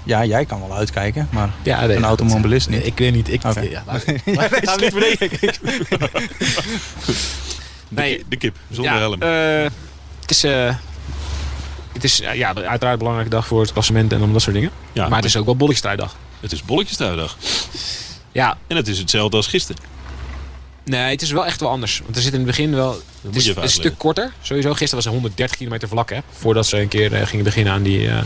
Ja, 0.08 0.24
jij 0.24 0.44
kan 0.44 0.60
wel 0.60 0.76
uitkijken, 0.76 1.28
maar 1.30 1.50
Ja, 1.62 1.86
nee, 1.86 1.96
een 1.96 2.04
automobilist 2.04 2.68
niet. 2.68 2.86
Ik 2.86 2.98
weet 2.98 3.14
niet. 3.14 3.32
Ik, 3.32 3.44
Oké. 3.44 3.60
ja, 3.60 3.82
laat- 3.86 4.04
laat 4.62 4.80
niet. 4.80 4.94
Nee, 7.88 8.24
De 8.28 8.36
kip, 8.36 8.56
zonder 8.70 8.92
ja, 8.92 8.98
helm. 8.98 9.22
eh, 9.22 9.70
het 10.20 10.30
is, 10.30 10.44
eh, 10.44 10.74
het 11.92 12.04
is 12.04 12.16
ja, 12.16 12.32
ja, 12.32 12.46
uiteraard 12.54 12.92
een 12.92 12.98
belangrijke 12.98 13.30
dag 13.30 13.46
voor 13.46 13.60
het 13.60 13.72
klassement 13.72 14.12
en 14.12 14.22
om 14.22 14.32
dat 14.32 14.42
soort 14.42 14.54
dingen. 14.54 14.70
Maar 14.94 15.10
het 15.10 15.24
is 15.24 15.36
ook 15.36 15.44
wel 15.44 15.56
bolletjesstrijddag. 15.56 16.16
Het 16.40 16.52
is 16.52 16.62
bolletjestuidag. 16.62 17.36
Ja, 18.32 18.58
En 18.66 18.76
het 18.76 18.88
is 18.88 18.98
hetzelfde 18.98 19.36
als 19.36 19.46
gisteren. 19.46 19.82
nee, 20.84 21.10
het 21.10 21.22
is 21.22 21.30
wel 21.30 21.46
echt 21.46 21.60
wel 21.60 21.70
anders. 21.70 22.00
Want 22.04 22.16
er 22.16 22.22
zit 22.22 22.32
in 22.32 22.38
het 22.38 22.46
begin 22.48 22.74
wel... 22.74 23.00
Het 23.22 23.36
is 23.36 23.46
een 23.56 23.68
stuk 23.68 23.98
korter. 23.98 24.32
Sowieso, 24.42 24.68
gisteren 24.70 24.94
was 24.96 25.04
er 25.04 25.10
130 25.12 25.56
kilometer 25.56 25.88
vlak, 25.88 26.10
hè. 26.10 26.18
Voordat 26.32 26.66
ze 26.66 26.80
een 26.80 26.88
keer 26.88 27.14
eh, 27.14 27.26
gingen 27.26 27.44
beginnen 27.44 27.72
aan 27.72 27.82
die, 27.82 28.08
eh, 28.08 28.18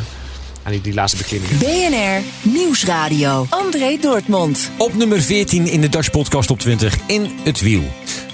aan 0.63 0.73
die, 0.73 0.81
die 0.81 0.95
laatste 0.95 1.17
beklimmingen. 1.17 1.59
BNR 1.59 2.51
Nieuwsradio. 2.53 3.47
André 3.51 3.99
Dortmund. 4.01 4.71
Op 4.79 4.95
nummer 4.95 5.23
14 5.23 5.67
in 5.67 5.81
de 5.81 5.89
Dutch 5.89 6.11
Podcast 6.11 6.51
op 6.51 6.59
20 6.59 6.99
in 7.07 7.31
het 7.45 7.61
wiel. 7.61 7.83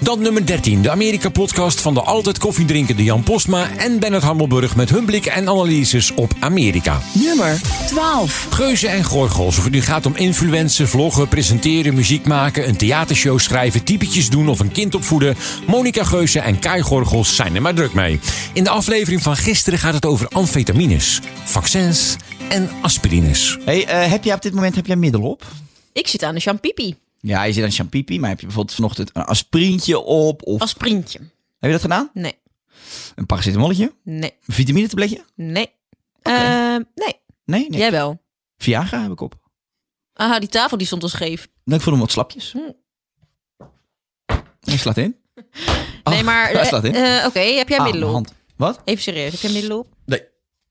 Dan 0.01 0.21
nummer 0.21 0.45
13, 0.45 0.81
de 0.81 0.89
Amerika-podcast 0.89 1.81
van 1.81 1.93
de 1.93 2.01
altijd 2.01 2.37
koffiedrinkende 2.37 3.03
Jan 3.03 3.23
Postma 3.23 3.69
en 3.77 3.99
Bernard 3.99 4.23
Hammelburg 4.23 4.75
met 4.75 4.89
hun 4.89 5.05
blik 5.05 5.25
en 5.25 5.49
analyses 5.49 6.13
op 6.13 6.33
Amerika. 6.39 7.01
Nummer 7.13 7.61
12. 7.87 8.47
Geuzen 8.49 8.89
en 8.89 9.03
gorgels. 9.03 9.57
Of 9.57 9.63
het 9.63 9.73
nu 9.73 9.81
gaat 9.81 10.05
om 10.05 10.15
influencen, 10.15 10.87
vloggen, 10.87 11.27
presenteren, 11.27 11.93
muziek 11.93 12.25
maken, 12.25 12.67
een 12.67 12.77
theatershow 12.77 13.39
schrijven, 13.39 13.83
typetjes 13.83 14.29
doen 14.29 14.49
of 14.49 14.59
een 14.59 14.71
kind 14.71 14.95
opvoeden. 14.95 15.35
Monica 15.67 16.03
Geuze 16.03 16.39
en 16.39 16.59
Kai 16.59 16.81
Gorgels 16.81 17.35
zijn 17.35 17.55
er 17.55 17.61
maar 17.61 17.73
druk 17.73 17.93
mee. 17.93 18.19
In 18.53 18.63
de 18.63 18.69
aflevering 18.69 19.21
van 19.21 19.35
gisteren 19.35 19.79
gaat 19.79 19.93
het 19.93 20.05
over 20.05 20.27
amfetamines, 20.27 21.19
vaccins 21.43 22.15
en 22.49 22.69
aspirines. 22.81 23.57
Hey, 23.65 23.85
eh, 23.85 24.11
heb 24.11 24.23
jij 24.23 24.35
op 24.35 24.41
dit 24.41 24.53
moment 24.53 24.75
heb 24.75 24.85
jij 24.85 24.95
middel 24.95 25.21
op? 25.21 25.45
Ik 25.93 26.07
zit 26.07 26.23
aan 26.23 26.35
de 26.35 26.41
champipi. 26.41 26.95
Ja, 27.21 27.43
je 27.43 27.53
zit 27.53 27.63
aan 27.63 27.71
champipi, 27.71 28.19
maar 28.19 28.29
heb 28.29 28.39
je 28.39 28.45
bijvoorbeeld 28.45 28.75
vanochtend 28.75 29.09
een 29.13 29.23
aspirintje 29.23 29.99
op? 29.99 30.43
Of... 30.47 30.61
Als 30.61 30.73
printje. 30.73 31.19
Heb 31.19 31.29
je 31.59 31.71
dat 31.71 31.81
gedaan? 31.81 32.09
Nee. 32.13 32.33
Een 33.15 33.25
paracetamolletje? 33.25 33.93
Nee. 34.03 34.31
Een 34.45 34.53
vitamine-tabletje? 34.53 35.23
Nee. 35.35 35.71
Eh, 36.21 36.33
nee. 36.75 37.15
Nee, 37.45 37.69
nee. 37.69 37.79
Jij 37.79 37.91
wel. 37.91 38.21
Viagra 38.57 39.01
heb 39.01 39.11
ik 39.11 39.21
op. 39.21 39.35
Aha, 40.13 40.39
die 40.39 40.49
tafel 40.49 40.77
die 40.77 40.87
stond 40.87 41.03
al 41.03 41.09
scheef. 41.09 41.47
Nou, 41.63 41.77
ik 41.77 41.81
voel 41.83 41.93
hem 41.93 42.01
wat 42.01 42.11
slapjes. 42.11 42.51
Hm. 42.51 42.59
Hij 44.59 44.77
slaat 44.77 44.97
in. 44.97 45.15
nee, 46.03 46.23
maar... 46.23 46.49
hij 46.51 46.65
slaat 46.65 46.83
in. 46.83 46.95
eh, 46.95 47.25
Oké, 47.25 47.39
heb 47.39 47.69
jij 47.69 47.77
Ah, 47.77 47.83
middelen 47.83 48.11
mijn 48.11 48.25
op? 48.25 48.33
Wat? 48.55 48.81
Even 48.85 49.03
serieus, 49.03 49.31
heb 49.31 49.41
jij 49.41 49.51
middelen 49.51 49.77
op? 49.77 49.87
Nee. 50.05 50.23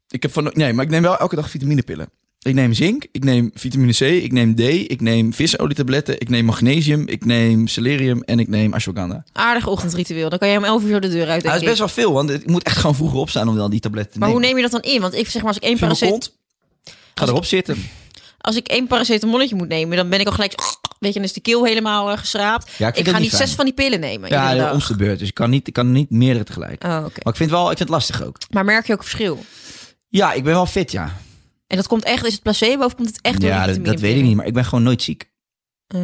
Ik 0.08 0.22
heb 0.22 0.32
van, 0.32 0.50
nee, 0.54 0.72
maar 0.72 0.84
ik 0.84 0.90
neem 0.90 1.02
wel 1.02 1.18
elke 1.18 1.36
dag 1.36 1.50
vitaminepillen. 1.50 2.10
Ik 2.42 2.54
neem 2.54 2.73
zink, 2.73 3.07
ik 3.12 3.25
neem 3.25 3.50
vitamine 3.54 3.92
C, 3.92 4.00
ik 4.00 4.33
neem 4.33 4.54
D, 4.54 4.61
ik 4.61 5.00
neem 5.00 5.33
visolietabletten, 5.33 6.21
ik 6.21 6.28
neem 6.28 6.45
magnesium, 6.45 7.09
ik 7.09 7.25
neem 7.25 7.66
celerium 7.66 8.23
en 8.23 8.38
ik 8.38 8.49
neem 8.49 8.75
ashwagandha. 8.75 9.25
Aardig 9.33 9.66
ochtendritueel. 9.66 10.28
Dan 10.28 10.38
kan 10.38 10.49
jij 10.49 10.57
om 10.57 10.64
11 10.64 10.83
uur 10.83 10.92
zo 10.92 10.99
de 10.99 11.09
deur 11.09 11.28
uit, 11.28 11.42
denk 11.42 11.54
dat 11.54 11.62
is 11.62 11.68
best 11.68 11.78
wel 11.78 11.88
veel, 11.88 12.12
want 12.12 12.30
ik 12.30 12.47
moet 12.47 12.62
echt 12.62 12.76
gewoon 12.76 12.95
vroeger 12.95 13.18
opstaan 13.18 13.49
om 13.49 13.57
dan 13.57 13.71
die 13.71 13.80
tabletten 13.80 14.12
te 14.12 14.18
Maar 14.18 14.28
hoe 14.28 14.40
nemen. 14.40 14.54
neem 14.54 14.64
je 14.64 14.71
dat 14.71 14.83
dan 14.83 14.92
in? 14.92 15.00
Want 15.00 15.14
ik 15.14 15.28
zeg 15.28 15.42
maar, 15.42 15.50
als 15.50 15.57
ik 15.57 15.62
één 15.62 15.78
Via 15.78 15.87
mijn 15.87 15.99
paracet... 15.99 16.21
kont. 16.21 16.37
Ga 17.14 17.26
erop 17.26 17.45
zitten. 17.45 17.88
Als 18.38 18.57
ik 18.57 18.66
één 18.68 18.87
paracetamolletje 18.87 19.54
moet 19.54 19.68
nemen, 19.68 19.97
dan 19.97 20.09
ben 20.09 20.21
ik 20.21 20.26
al 20.26 20.33
gelijk... 20.33 20.54
Weet 20.99 21.12
je, 21.12 21.18
dan 21.18 21.28
is 21.28 21.35
de 21.35 21.40
keel 21.40 21.64
helemaal 21.64 22.11
eh, 22.11 22.18
geschraapt. 22.18 22.71
Ja, 22.76 22.88
ik 22.88 23.04
dat 23.04 23.14
ga 23.14 23.21
niet 23.21 23.33
zes 23.33 23.52
van 23.54 23.64
die 23.64 23.75
pillen 23.75 24.00
nemen. 24.00 24.28
Ja, 24.30 24.42
iedere 24.42 24.59
de 24.59 24.64
dag. 24.64 24.73
omste 24.73 24.97
beurt. 24.97 25.18
Dus 25.18 25.28
ik 25.28 25.35
kan 25.35 25.50
niet, 25.50 25.66
ik 25.66 25.73
kan 25.73 25.92
niet 25.92 26.11
meerdere 26.11 26.45
tegelijk. 26.45 26.85
Oh. 26.85 26.90
Maar 26.90 27.11
ik 27.23 27.37
vind, 27.37 27.50
wel, 27.50 27.61
ik 27.61 27.66
vind 27.66 27.78
het 27.78 27.88
lastig 27.88 28.23
ook. 28.23 28.37
Maar 28.50 28.64
merk 28.64 28.87
je 28.87 28.92
ook 28.92 29.02
verschil? 29.02 29.45
Ja, 30.09 30.33
ik 30.33 30.45
ben 30.45 30.52
wel 30.52 30.66
fit, 30.66 30.90
ja. 30.90 31.16
En 31.68 31.76
dat 31.76 31.87
komt 31.87 32.04
echt, 32.04 32.25
is 32.26 32.32
het 32.32 32.42
placebo 32.42 32.84
of 32.84 32.94
komt 32.94 33.08
het 33.08 33.20
echt 33.20 33.40
door 33.40 33.50
ja, 33.50 33.66
dat, 33.66 33.84
dat 33.84 34.00
weet 34.00 34.16
ik 34.16 34.22
niet, 34.22 34.37
maar 34.37 34.46
ik 34.46 34.52
ben 34.54 34.64
gewoon 34.64 34.84
nooit 34.84 35.02
ziek. 35.02 35.30
Eh, 35.87 36.00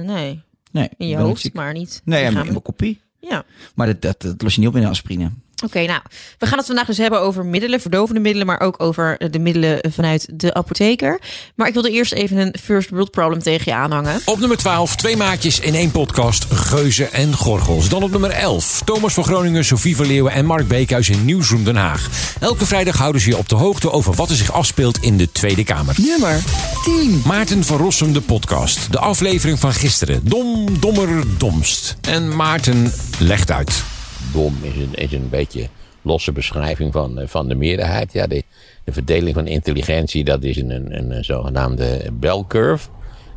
nee. 0.00 0.42
Nee, 0.72 0.88
In 0.96 1.08
je 1.08 1.16
hoofd, 1.16 1.52
maar 1.54 1.72
niet 1.72 2.02
Nee, 2.04 2.24
in 2.24 2.32
mijn- 2.32 2.46
in 2.46 2.52
lichamelijk. 2.52 2.52
mijn 2.52 2.62
kopie. 2.62 3.00
Ja. 3.20 3.44
Maar 3.74 3.86
dat, 3.86 4.02
dat, 4.02 4.20
dat 4.20 4.42
los 4.42 4.54
je 4.54 4.60
niet 4.60 4.68
op 4.68 4.76
in 4.76 4.82
de 4.82 4.88
aspirine. 4.88 5.30
Oké, 5.64 5.84
nou, 5.84 6.00
we 6.38 6.46
gaan 6.46 6.58
het 6.58 6.66
vandaag 6.66 6.86
dus 6.86 6.98
hebben 6.98 7.20
over 7.20 7.46
middelen, 7.46 7.80
verdovende 7.80 8.20
middelen, 8.20 8.46
maar 8.46 8.60
ook 8.60 8.82
over 8.82 9.30
de 9.30 9.38
middelen 9.38 9.92
vanuit 9.92 10.28
de 10.32 10.54
apotheker. 10.54 11.20
Maar 11.54 11.66
ik 11.68 11.72
wilde 11.72 11.90
eerst 11.90 12.12
even 12.12 12.36
een 12.36 12.54
first 12.62 12.90
world 12.90 13.10
problem 13.10 13.42
tegen 13.42 13.72
je 13.72 13.78
aanhangen. 13.78 14.20
Op 14.24 14.38
nummer 14.38 14.56
12, 14.56 14.96
twee 14.96 15.16
maatjes 15.16 15.60
in 15.60 15.74
één 15.74 15.90
podcast, 15.90 16.44
Geuzen 16.44 17.12
en 17.12 17.34
Gorgels. 17.34 17.88
Dan 17.88 18.02
op 18.02 18.10
nummer 18.10 18.30
11, 18.30 18.82
Thomas 18.84 19.14
van 19.14 19.24
Groningen, 19.24 19.64
Sofie 19.64 19.96
van 19.96 20.06
Leeuwen 20.06 20.32
en 20.32 20.44
Mark 20.44 20.68
Beekhuis 20.68 21.08
in 21.08 21.24
Nieuwsroom 21.24 21.64
Den 21.64 21.76
Haag. 21.76 22.08
Elke 22.40 22.66
vrijdag 22.66 22.96
houden 22.96 23.20
ze 23.20 23.28
je 23.28 23.36
op 23.36 23.48
de 23.48 23.54
hoogte 23.54 23.90
over 23.90 24.14
wat 24.14 24.30
er 24.30 24.36
zich 24.36 24.52
afspeelt 24.52 24.98
in 24.98 25.16
de 25.16 25.32
Tweede 25.32 25.64
Kamer. 25.64 25.94
Nummer 25.98 26.40
10. 26.84 27.22
Maarten 27.26 27.64
van 27.64 27.76
Rossum, 27.76 28.12
de 28.12 28.20
podcast. 28.20 28.92
De 28.92 28.98
aflevering 28.98 29.58
van 29.58 29.72
gisteren. 29.72 30.20
Dom, 30.24 30.80
dommer, 30.80 31.24
domst. 31.38 31.96
En 32.00 32.36
Maarten 32.36 32.92
legt 33.18 33.50
uit. 33.50 33.97
Dom 34.32 34.54
is 34.62 34.76
een, 34.76 34.94
is 34.94 35.12
een 35.12 35.28
beetje 35.28 35.68
losse 36.02 36.32
beschrijving 36.32 36.92
van, 36.92 37.18
eh, 37.18 37.26
van 37.26 37.48
de 37.48 37.54
meerderheid. 37.54 38.12
Ja, 38.12 38.26
de, 38.26 38.42
de 38.84 38.92
verdeling 38.92 39.34
van 39.34 39.46
intelligentie, 39.46 40.24
dat 40.24 40.42
is 40.42 40.56
een, 40.56 40.70
een, 40.70 41.16
een 41.16 41.24
zogenaamde 41.24 42.10
bell 42.12 42.44
curve. 42.48 42.88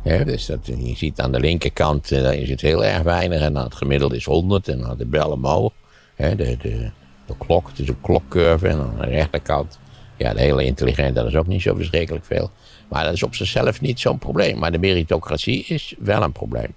Dus 0.02 0.46
dat, 0.46 0.66
je 0.66 0.96
ziet 0.96 1.20
aan 1.20 1.32
de 1.32 1.40
linkerkant, 1.40 2.12
eh, 2.12 2.22
daar 2.22 2.34
is 2.34 2.48
het 2.48 2.60
heel 2.60 2.84
erg 2.84 3.02
weinig. 3.02 3.40
En 3.40 3.52
dan 3.52 3.64
het 3.64 3.74
gemiddelde 3.74 4.16
is 4.16 4.24
100 4.24 4.68
en 4.68 4.78
dan 4.78 4.96
de 4.96 5.06
bel 5.06 5.30
omhoog. 5.30 5.72
De, 6.16 6.36
de, 6.36 6.90
de 7.26 7.34
klok, 7.38 7.68
het 7.68 7.78
is 7.78 7.88
een 7.88 8.00
klokcurve. 8.00 8.68
En 8.68 8.78
aan 8.78 8.96
de 8.98 9.06
rechterkant, 9.06 9.78
ja, 10.16 10.34
de 10.34 10.40
hele 10.40 10.64
intelligent, 10.64 11.14
dat 11.14 11.26
is 11.26 11.36
ook 11.36 11.46
niet 11.46 11.62
zo 11.62 11.74
verschrikkelijk 11.74 12.24
veel. 12.24 12.50
Maar 12.88 13.04
dat 13.04 13.12
is 13.12 13.22
op 13.22 13.34
zichzelf 13.34 13.80
niet 13.80 14.00
zo'n 14.00 14.18
probleem. 14.18 14.58
Maar 14.58 14.72
de 14.72 14.78
meritocratie 14.78 15.64
is 15.64 15.94
wel 15.98 16.22
een 16.22 16.32
probleem. 16.32 16.74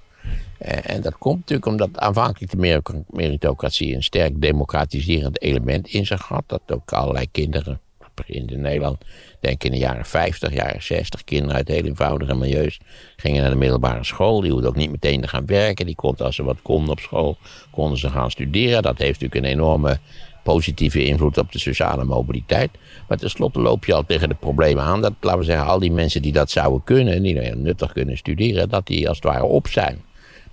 Eh, 0.66 0.96
En 0.96 1.02
dat 1.02 1.18
komt 1.18 1.40
natuurlijk 1.40 1.68
omdat 1.68 2.00
aanvankelijk 2.00 2.52
de 2.52 2.58
mer- 2.58 2.82
meritocratie 3.10 3.96
een 3.96 4.04
sterk 4.04 4.42
democratiserend 4.42 5.42
element 5.42 5.88
in 5.88 6.06
zich 6.06 6.22
had. 6.22 6.44
Dat 6.48 6.62
ook 6.68 6.92
allerlei 6.94 7.32
kinderen, 7.32 7.80
in 8.26 8.62
Nederland, 8.62 8.98
denk 9.40 9.64
in 9.64 9.72
de 9.72 9.78
jaren 9.78 10.06
50, 10.06 10.54
jaren 10.54 10.84
60, 10.84 11.24
kinderen 11.24 11.56
uit 11.56 11.68
heel 11.68 11.84
eenvoudige 11.84 12.36
milieus 12.36 12.80
gingen 13.16 13.42
naar 13.42 13.52
de 13.52 13.58
middelbare 13.58 14.04
school. 14.04 14.42
Die 14.42 14.52
hoefden 14.52 14.70
ook 14.70 14.76
niet 14.76 14.92
meteen 14.92 15.22
te 15.22 15.28
gaan 15.28 15.46
werken. 15.46 15.86
Die 15.86 15.96
konden, 15.96 16.26
als 16.26 16.36
ze 16.36 16.44
wat 16.44 16.62
konden 16.62 16.92
op 16.92 17.00
school, 17.00 17.38
konden 17.72 17.98
ze 17.98 18.10
gaan 18.10 18.32
studeren. 18.32 18.82
Dat 18.82 18.98
heeft 18.98 19.22
natuurlijk 19.22 19.46
een 19.46 19.60
enorme 19.60 20.00
positieve 20.44 21.06
invloed 21.06 21.38
op 21.38 21.52
de 21.52 21.60
sociale 21.60 22.04
mobiliteit. 22.04 22.72
Maar 23.08 23.18
tenslotte 23.18 23.60
loop 23.60 23.86
je 23.86 23.94
al 23.94 24.06
tegen 24.06 24.30
de 24.30 24.36
problemen 24.36 24.84
aan 24.84 25.02
dat, 25.02 25.14
laten 25.22 25.40
we 25.40 25.46
zeggen, 25.46 25.68
al 25.68 25.80
die 25.80 25.92
mensen 25.92 26.22
die 26.22 26.32
dat 26.32 26.52
zouden 26.52 26.84
kunnen, 26.84 27.24
die 27.24 27.34
nou 27.34 27.56
nuttig 27.56 27.92
kunnen 27.92 28.18
studeren, 28.18 28.70
dat 28.70 28.88
die 28.88 29.08
als 29.08 29.18
het 29.18 29.26
ware 29.26 29.46
op 29.46 29.68
zijn. 29.68 30.04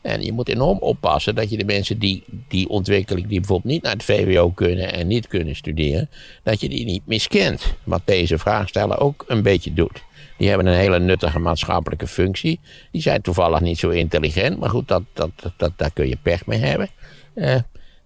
En 0.02 0.22
je 0.22 0.32
moet 0.32 0.48
enorm 0.48 0.78
oppassen 0.78 1.34
dat 1.34 1.50
je 1.50 1.56
de 1.56 1.64
mensen 1.64 1.98
die 1.98 2.24
die 2.48 2.68
ontwikkeling, 2.68 3.26
die 3.26 3.38
bijvoorbeeld 3.38 3.72
niet 3.72 3.82
naar 3.82 3.92
het 3.92 4.04
VWO 4.04 4.50
kunnen 4.50 4.92
en 4.92 5.06
niet 5.06 5.26
kunnen 5.26 5.56
studeren, 5.56 6.10
dat 6.42 6.60
je 6.60 6.68
die 6.68 6.84
niet 6.84 7.06
miskent. 7.06 7.74
Wat 7.84 8.02
deze 8.04 8.38
vraagsteller 8.38 9.00
ook 9.00 9.24
een 9.26 9.42
beetje 9.42 9.72
doet. 9.72 10.02
Die 10.38 10.48
hebben 10.48 10.66
een 10.66 10.78
hele 10.78 10.98
nuttige 10.98 11.38
maatschappelijke 11.38 12.06
functie. 12.06 12.60
Die 12.90 13.02
zijn 13.02 13.22
toevallig 13.22 13.60
niet 13.60 13.78
zo 13.78 13.88
intelligent, 13.88 14.58
maar 14.58 14.70
goed, 14.70 14.88
dat, 14.88 15.02
dat, 15.12 15.30
dat, 15.56 15.72
daar 15.76 15.92
kun 15.92 16.08
je 16.08 16.18
pech 16.22 16.46
mee 16.46 16.58
hebben. 16.58 16.88
Eh, 17.34 17.56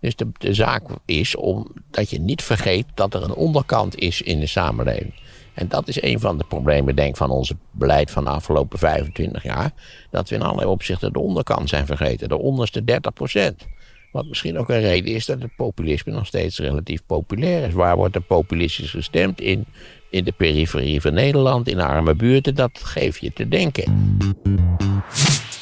dus 0.00 0.17
de, 0.17 0.26
de 0.38 0.55
zaak 0.55 0.83
is 1.05 1.37
om 1.37 1.73
dat 1.91 2.11
je 2.11 2.21
niet 2.21 2.43
vergeet 2.43 2.87
dat 2.95 3.15
er 3.15 3.23
een 3.23 3.35
onderkant 3.35 3.99
is 3.99 4.23
in 4.23 4.41
de 4.41 4.47
samenleving. 4.47 5.15
En 5.57 5.69
dat 5.69 5.89
is 5.89 6.03
een 6.03 6.21
van 6.21 6.39
de 6.39 6.45
problemen, 6.49 6.97
denk 6.97 7.17
van 7.17 7.31
ons 7.31 7.53
beleid 7.71 8.11
van 8.11 8.25
de 8.25 8.31
afgelopen 8.31 8.79
25 8.79 9.43
jaar. 9.43 9.71
Dat 10.11 10.29
we 10.29 10.35
in 10.35 10.43
allerlei 10.43 10.69
opzichten 10.69 11.13
de 11.13 11.19
onderkant 11.19 11.69
zijn 11.69 11.87
vergeten, 11.87 12.29
de 12.29 12.39
onderste 12.39 12.85
30 12.85 13.13
procent. 13.13 13.67
Wat 14.13 14.27
misschien 14.27 14.59
ook 14.59 14.69
een 14.69 14.81
reden 14.81 15.15
is 15.15 15.27
dat 15.27 15.43
het 15.43 15.57
populisme 15.57 16.13
nog 16.13 16.27
steeds 16.27 16.59
relatief 16.59 17.01
populair 17.07 17.67
is. 17.67 17.73
Waar 17.73 17.97
wordt 17.97 18.15
er 18.15 18.21
populistisch 18.21 18.91
gestemd? 18.91 19.41
In, 19.41 19.65
in 20.11 20.25
de 20.25 20.33
periferie 20.33 21.01
van 21.01 21.15
Nederland, 21.15 21.69
in 21.69 21.81
arme 21.81 22.15
buurten. 22.15 22.55
Dat 22.55 22.81
geeft 22.83 23.21
je 23.21 23.33
te 23.33 23.49
denken. 23.49 24.19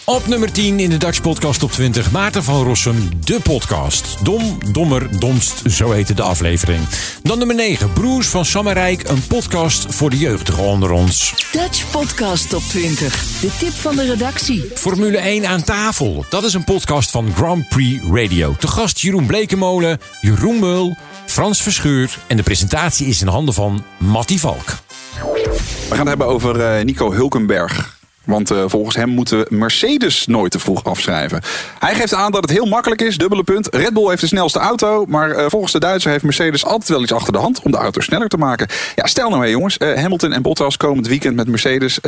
Op 0.06 0.26
nummer 0.26 0.52
10 0.52 0.80
in 0.80 0.90
de 0.90 0.96
Dutch 0.96 1.20
Podcast 1.20 1.60
Top 1.60 1.72
20, 1.72 2.10
Maarten 2.10 2.44
van 2.44 2.62
Rossum, 2.62 3.08
de 3.24 3.40
podcast. 3.40 4.24
Dom, 4.24 4.58
dommer, 4.72 5.20
domst, 5.20 5.62
zo 5.66 5.90
heette 5.90 6.14
de 6.14 6.22
aflevering. 6.22 6.80
Dan 7.22 7.38
nummer 7.38 7.56
9, 7.56 7.92
Broers 7.92 8.26
van 8.26 8.44
Sam 8.44 8.66
en 8.66 8.72
Rijk, 8.72 9.08
een 9.08 9.26
podcast 9.26 9.94
voor 9.94 10.10
de 10.10 10.18
jeugdigen 10.18 10.62
onder 10.62 10.90
ons. 10.90 11.34
Dutch 11.52 11.90
Podcast 11.90 12.48
Top 12.48 12.62
20. 12.62 13.40
De 13.40 13.56
tip 13.58 13.72
van 13.72 13.96
de 13.96 14.04
redactie. 14.04 14.64
Formule 14.74 15.18
1 15.18 15.46
aan 15.46 15.62
tafel. 15.64 16.24
Dat 16.28 16.44
is 16.44 16.54
een 16.54 16.64
podcast 16.64 17.10
van 17.10 17.32
Grand 17.34 17.68
Prix 17.68 18.04
Radio. 18.12 18.54
Te 18.58 18.68
gast 18.68 19.00
Jeroen 19.00 19.26
Blekemolen, 19.26 20.00
Jeroen 20.20 20.58
Meul, 20.58 20.96
Frans 21.26 21.62
Verschuur. 21.62 22.18
En 22.26 22.36
de 22.36 22.42
presentatie 22.42 23.06
is 23.06 23.20
in 23.20 23.28
handen 23.28 23.54
van 23.54 23.84
Mattie 23.96 24.40
Valk. 24.40 24.66
We 25.88 25.88
gaan 25.88 25.98
het 25.98 26.08
hebben 26.08 26.26
over 26.26 26.60
eh, 26.60 26.84
Nico 26.84 27.12
Hulkenberg. 27.12 28.02
Want 28.24 28.50
eh, 28.50 28.64
volgens 28.66 28.96
hem 28.96 29.08
moeten 29.08 29.46
Mercedes 29.48 30.26
nooit 30.26 30.50
te 30.50 30.58
vroeg 30.58 30.84
afschrijven. 30.84 31.40
Hij 31.78 31.94
geeft 31.94 32.14
aan 32.14 32.32
dat 32.32 32.42
het 32.42 32.50
heel 32.50 32.66
makkelijk 32.66 33.02
is, 33.02 33.18
dubbele 33.18 33.42
punt. 33.42 33.68
Red 33.74 33.92
Bull 33.92 34.08
heeft 34.08 34.20
de 34.20 34.26
snelste 34.26 34.58
auto, 34.58 35.04
maar 35.08 35.30
eh, 35.30 35.44
volgens 35.48 35.72
de 35.72 35.80
Duitser 35.80 36.10
heeft 36.10 36.24
Mercedes 36.24 36.64
altijd 36.64 36.88
wel 36.88 37.02
iets 37.02 37.12
achter 37.12 37.32
de 37.32 37.38
hand 37.38 37.62
om 37.62 37.70
de 37.70 37.76
auto 37.76 38.00
sneller 38.00 38.28
te 38.28 38.36
maken. 38.36 38.68
Ja, 38.94 39.06
stel 39.06 39.30
nou 39.30 39.42
hé 39.42 39.48
jongens, 39.48 39.78
eh, 39.78 40.00
Hamilton 40.00 40.32
en 40.32 40.42
Bottas 40.42 40.76
komend 40.76 41.06
weekend 41.06 41.36
met 41.36 41.48
Mercedes 41.48 41.98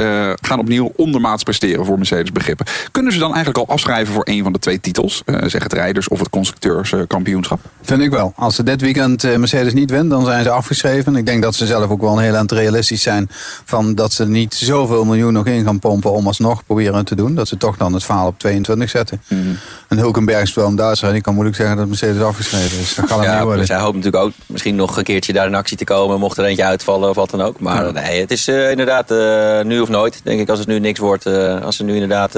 gaan 0.41 0.59
opnieuw 0.59 0.93
ondermaats 0.97 1.43
presteren 1.43 1.85
voor 1.85 1.97
Mercedes 1.97 2.33
begrippen. 2.33 2.67
Kunnen 2.93 3.13
ze 3.13 3.19
dan 3.19 3.35
eigenlijk 3.35 3.59
al 3.59 3.75
afschrijven 3.75 4.15
voor 4.15 4.29
een 4.29 4.43
van 4.43 4.53
de 4.53 4.59
twee 4.59 4.81
titels, 4.81 5.23
zeg 5.47 5.63
het 5.63 5.73
rijders 5.73 6.09
of 6.09 6.19
het 6.19 6.31
constructeurskampioenschap? 6.31 7.61
Vind 7.83 8.03
ik 8.03 8.11
wel. 8.11 8.33
Als 8.37 8.55
ze 8.55 8.63
dit 8.63 8.81
weekend 8.81 9.39
Mercedes 9.39 9.73
niet 9.73 9.91
wint, 9.91 10.11
dan 10.11 10.25
zijn 10.25 10.43
ze 10.43 10.51
afgeschreven. 10.51 11.17
Ik 11.17 11.27
denk 11.27 11.43
dat 11.43 11.55
ze 11.55 11.67
zelf 11.67 11.91
ook 11.91 12.01
wel 12.01 12.13
een 12.13 12.25
heel 12.25 12.35
eind 12.35 12.53
realistisch 12.53 13.03
zijn. 13.03 13.31
Van 13.65 13.95
dat 13.95 14.13
ze 14.13 14.29
niet 14.29 14.55
zoveel 14.55 15.05
miljoen 15.05 15.33
nog 15.33 15.47
in 15.47 15.65
gaan 15.65 15.79
pompen 15.79 16.06
om 16.13 16.27
alsnog 16.27 16.65
proberen 16.67 17.05
te 17.05 17.15
doen. 17.15 17.35
Dat 17.35 17.49
ze 17.49 17.57
toch 17.57 17.77
dan 17.77 17.93
het 17.93 18.05
verhaal 18.05 18.27
op 18.27 18.39
22 18.39 18.91
zetten. 18.91 19.23
En 19.89 19.99
Hulkenberg 19.99 20.43
is 20.43 20.55
wel 20.55 20.67
een 20.67 20.77
Duitser. 20.77 21.09
En 21.09 21.15
ik 21.15 21.23
kan 21.23 21.33
moeilijk 21.33 21.57
zeggen 21.57 21.77
dat 21.77 21.87
Mercedes 21.87 22.23
afgeschreven 22.23 22.79
is. 22.79 22.95
Dat 22.95 23.07
gaat 23.09 23.19
hem 23.19 23.27
Ja, 23.27 23.33
niet 23.35 23.43
worden. 23.43 23.61
dus 23.61 23.69
hij 23.69 23.79
hoopt 23.81 23.97
natuurlijk 23.97 24.25
ook 24.25 24.33
misschien 24.47 24.77
nog 24.77 24.97
een 24.97 25.05
keertje 25.05 25.33
daar 25.33 25.47
in 25.47 25.55
actie 25.55 25.77
te 25.77 25.85
komen. 25.85 26.19
Mocht 26.21 26.39
er 26.39 26.45
eentje 26.45 26.65
uitvallen 26.65 27.09
of 27.09 27.17
wat 27.17 27.31
dan 27.31 27.43
ook. 27.43 27.61
Maar 27.61 27.93
nee, 27.93 28.21
het 28.21 28.31
is 28.31 28.49
eh, 28.49 28.71
inderdaad 28.71 29.11
eh, 29.11 29.61
nu 29.63 29.81
of 29.81 29.89
nooit. 29.89 30.21
Denk 30.25 30.41
ik 30.41 30.49
als 30.49 30.59
het 30.59 30.69
nu 30.69 30.79
niks 30.79 30.99
wordt. 30.99 31.27
eh, 31.27 31.63
als 31.63 31.77
ze 31.77 31.85
nu 31.85 31.93
inderdaad 31.95 32.35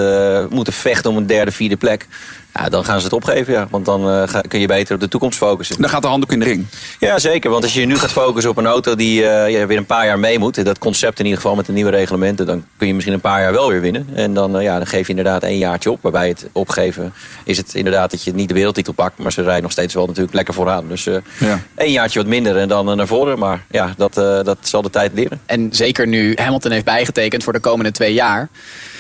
moeten 0.51 0.73
vechten 0.73 1.11
om 1.11 1.17
een 1.17 1.27
derde, 1.27 1.51
vierde 1.53 1.77
plek. 1.77 2.07
Ja, 2.55 2.69
dan 2.69 2.85
gaan 2.85 2.99
ze 2.99 3.05
het 3.05 3.13
opgeven. 3.13 3.53
Ja. 3.53 3.67
Want 3.71 3.85
dan 3.85 4.11
eh, 4.11 4.23
ga- 4.29 4.41
kun 4.41 4.61
je 4.61 4.67
beter 4.67 4.95
op 4.95 5.01
de 5.01 5.09
toekomst 5.09 5.39
focussen. 5.39 5.81
Dan 5.81 5.91
gaat 5.91 6.03
de 6.03 6.09
handdoek 6.09 6.33
in 6.33 6.39
de 6.39 6.45
ring. 6.45 6.67
Ja, 6.99 7.19
zeker. 7.19 7.51
Want 7.51 7.63
als 7.63 7.75
je 7.75 7.85
nu 7.87 7.99
gaat 7.99 8.11
focussen 8.13 8.51
op 8.51 8.57
een 8.57 8.67
auto 8.67 8.95
die 8.95 9.27
eh, 9.29 9.51
ja, 9.61 9.67
weer 9.67 9.77
een 9.77 9.87
paar 9.87 10.07
jaar 10.07 10.19
mee 10.19 10.39
moet. 10.39 10.65
Dat 10.65 10.79
concept 10.79 11.19
in 11.19 11.25
ieder 11.25 11.41
geval 11.41 11.57
met 11.57 11.67
de 11.67 11.73
nieuwe 11.73 11.91
reglementen. 11.91 12.47
Dan 12.47 12.65
kun 12.77 12.87
je 12.87 12.93
misschien 12.95 13.15
een 13.15 13.21
paar 13.21 13.41
jaar 13.41 13.53
wel 13.53 13.69
weer 13.69 13.81
winnen. 13.81 14.09
En 14.15 14.35
dan, 14.35 14.57
eh, 14.57 14.63
ja, 14.63 14.77
dan 14.77 14.87
geef 14.87 15.03
je 15.03 15.09
inderdaad 15.09 15.43
één 15.43 15.59
jaartje 15.59 15.91
op. 15.91 15.99
Waarbij 16.03 16.29
het 16.29 16.47
opgeven 16.53 17.13
is 17.45 17.57
het 17.57 17.75
inderdaad 17.75 18.11
dat 18.11 18.23
je 18.25 18.35
niet 18.35 18.49
de 18.49 18.55
wereldtitel 18.55 18.93
pakt. 18.93 19.19
Maar 19.19 19.33
ze 19.33 19.43
rijden 19.43 19.63
nog 19.63 19.73
steeds 19.73 19.95
wel 19.95 20.07
natuurlijk 20.07 20.35
lekker 20.35 20.55
vooraan. 20.55 20.89
Dus 20.89 21.07
eh 21.07 21.17
Ja. 21.39 21.61
één 21.77 21.93
jaartje 21.93 22.19
wat 22.19 22.29
minder 22.29 22.57
en 22.57 22.69
dan 22.69 22.91
eh, 22.91 22.97
naar 22.97 23.07
voren. 23.07 23.39
Maar 23.39 23.65
ja, 23.71 23.95
dat, 23.97 24.17
eh, 24.19 24.43
dat 24.43 24.59
zal 24.61 24.83
de 24.83 24.91
tijd 24.91 25.13
leren. 25.15 25.41
En 25.47 25.69
zeker 25.73 26.07
nu 26.07 26.33
Hamilton 26.37 26.71
heeft 26.71 26.85
bijgetekend 26.85 27.45
voor 27.45 27.53
de 27.53 27.61
komende 27.61 27.91
twee 27.91 28.13
jaar. 28.13 28.49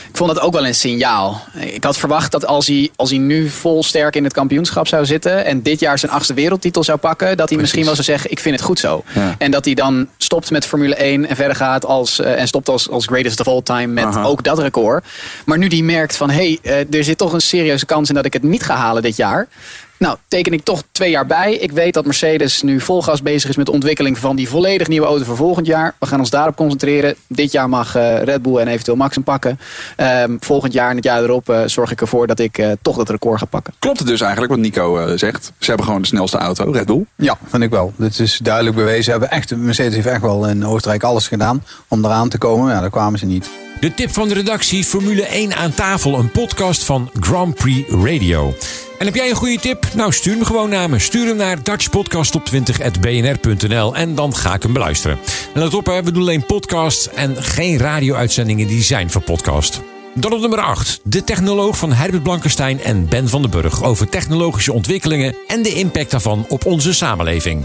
Ik 0.08 0.16
vond 0.16 0.34
dat 0.34 0.40
ook 0.40 0.52
wel 0.52 0.66
een 0.66 0.74
signaal. 0.74 1.40
Ik 1.58 1.84
had 1.84 1.96
verwacht 1.96 2.32
dat 2.32 2.46
als 2.46 2.66
hij, 2.66 2.90
als 2.96 3.10
hij 3.10 3.18
nu 3.18 3.48
vol 3.48 3.82
sterk 3.82 4.16
in 4.16 4.24
het 4.24 4.32
kampioenschap 4.32 4.86
zou 4.86 5.06
zitten. 5.06 5.44
en 5.44 5.62
dit 5.62 5.80
jaar 5.80 5.98
zijn 5.98 6.12
achtste 6.12 6.34
wereldtitel 6.34 6.84
zou 6.84 6.98
pakken. 6.98 7.36
dat 7.36 7.48
hij 7.48 7.58
misschien 7.58 7.84
wel 7.84 7.94
zou 7.94 8.04
zeggen: 8.04 8.30
Ik 8.30 8.38
vind 8.38 8.54
het 8.54 8.64
goed 8.64 8.78
zo. 8.78 9.02
Ja. 9.14 9.34
En 9.38 9.50
dat 9.50 9.64
hij 9.64 9.74
dan 9.74 10.08
stopt 10.16 10.50
met 10.50 10.66
Formule 10.66 10.94
1 10.94 11.28
en 11.28 11.36
verder 11.36 11.56
gaat 11.56 11.84
als, 11.84 12.20
eh, 12.20 12.40
en 12.40 12.48
stopt 12.48 12.68
als, 12.68 12.90
als 12.90 13.06
greatest 13.06 13.40
of 13.40 13.46
all 13.46 13.62
time 13.62 13.86
met 13.86 14.04
Aha. 14.04 14.22
ook 14.24 14.42
dat 14.44 14.58
record. 14.58 15.04
Maar 15.44 15.58
nu 15.58 15.68
die 15.68 15.84
merkt 15.84 16.16
van: 16.16 16.30
hé, 16.30 16.58
hey, 16.62 16.86
eh, 16.88 16.98
er 16.98 17.04
zit 17.04 17.18
toch 17.18 17.32
een 17.32 17.40
serieuze 17.40 17.86
kans 17.86 18.08
in 18.08 18.14
dat 18.14 18.24
ik 18.24 18.32
het 18.32 18.42
niet 18.42 18.62
ga 18.62 18.74
halen 18.74 19.02
dit 19.02 19.16
jaar. 19.16 19.48
Nou, 19.98 20.16
teken 20.28 20.52
ik 20.52 20.64
toch 20.64 20.82
twee 20.92 21.10
jaar 21.10 21.26
bij. 21.26 21.54
Ik 21.54 21.72
weet 21.72 21.94
dat 21.94 22.04
Mercedes 22.04 22.62
nu 22.62 22.80
vol 22.80 23.02
gas 23.02 23.22
bezig 23.22 23.50
is 23.50 23.56
met 23.56 23.66
de 23.66 23.72
ontwikkeling 23.72 24.18
van 24.18 24.36
die 24.36 24.48
volledig 24.48 24.88
nieuwe 24.88 25.06
auto 25.06 25.24
voor 25.24 25.36
volgend 25.36 25.66
jaar. 25.66 25.94
We 25.98 26.06
gaan 26.06 26.18
ons 26.18 26.30
daarop 26.30 26.56
concentreren. 26.56 27.14
Dit 27.26 27.52
jaar 27.52 27.68
mag 27.68 27.94
eh, 27.94 28.22
Red 28.22 28.42
Bull 28.42 28.56
en 28.56 28.68
eventueel 28.68 28.96
Max 28.96 29.14
hem 29.14 29.24
pakken. 29.24 29.58
Ehm, 29.96 30.36
volgend 30.40 30.72
jaar 30.72 30.90
en 30.90 30.96
het 30.96 31.04
jaar 31.04 31.22
erop 31.22 31.48
eh, 31.48 31.62
zorg 31.66 31.90
ik 31.90 32.00
ervoor 32.00 32.26
dat 32.26 32.38
ik 32.38 32.58
eh, 32.58 32.70
toch 32.82 32.96
dat 32.96 33.10
record 33.10 33.38
ga 33.38 33.44
pakken. 33.44 33.74
Klopt 33.78 33.98
het 33.98 34.08
dus 34.08 34.20
eigenlijk 34.20 34.52
wat 34.52 34.60
Nico 34.60 34.98
eh, 34.98 35.12
zegt? 35.16 35.52
Ze 35.58 35.66
hebben 35.68 35.86
gewoon 35.86 36.00
de 36.02 36.08
snelste 36.08 36.38
auto, 36.38 36.70
Red 36.70 36.86
Bull. 36.86 37.04
Ja, 37.16 37.38
vind 37.46 37.62
ik 37.62 37.70
wel. 37.70 37.92
Dit 37.96 38.18
is 38.18 38.38
duidelijk 38.42 38.76
bewezen. 38.76 39.04
Ze 39.04 39.10
hebben 39.10 39.30
echt, 39.30 39.56
Mercedes 39.56 39.94
heeft 39.94 40.06
echt 40.06 40.22
wel 40.22 40.48
in 40.48 40.66
Oostenrijk 40.66 41.02
alles 41.02 41.28
gedaan 41.28 41.64
om 41.88 42.04
eraan 42.04 42.28
te 42.28 42.38
komen. 42.38 42.72
Ja, 42.72 42.80
daar 42.80 42.90
kwamen 42.90 43.18
ze 43.18 43.26
niet. 43.26 43.50
De 43.80 43.94
tip 43.94 44.12
van 44.12 44.28
de 44.28 44.34
redactie 44.34 44.84
Formule 44.84 45.26
1 45.26 45.54
aan 45.54 45.74
tafel, 45.74 46.18
een 46.18 46.30
podcast 46.30 46.84
van 46.84 47.10
Grand 47.20 47.54
Prix 47.54 47.90
Radio. 47.90 48.54
En 48.98 49.06
heb 49.06 49.14
jij 49.14 49.30
een 49.30 49.36
goede 49.36 49.60
tip? 49.60 49.86
Nou, 49.94 50.12
stuur 50.12 50.34
hem 50.34 50.44
gewoon 50.44 50.68
naar 50.68 50.90
me. 50.90 50.98
Stuur 50.98 51.26
hem 51.26 51.36
naar 51.36 51.62
dutchpodcasttop20.bnr.nl 51.62 53.96
en 53.96 54.14
dan 54.14 54.36
ga 54.36 54.54
ik 54.54 54.62
hem 54.62 54.72
beluisteren. 54.72 55.18
En 55.54 55.60
let 55.60 55.74
op, 55.74 55.86
hè, 55.86 56.02
we 56.02 56.12
doen 56.12 56.22
alleen 56.22 56.46
podcasts 56.46 57.08
en 57.08 57.42
geen 57.42 57.78
radio-uitzendingen 57.78 58.66
die 58.66 58.82
zijn 58.82 59.10
voor 59.10 59.22
podcast. 59.22 59.80
Dan 60.14 60.32
op 60.32 60.40
nummer 60.40 60.60
8. 60.60 61.00
De 61.02 61.24
technoloog 61.24 61.78
van 61.78 61.92
Herbert 61.92 62.22
Blankenstein 62.22 62.80
en 62.80 63.08
Ben 63.08 63.28
van 63.28 63.42
den 63.42 63.50
Burg 63.50 63.82
over 63.82 64.08
technologische 64.08 64.72
ontwikkelingen 64.72 65.34
en 65.46 65.62
de 65.62 65.74
impact 65.74 66.10
daarvan 66.10 66.46
op 66.48 66.66
onze 66.66 66.94
samenleving. 66.94 67.64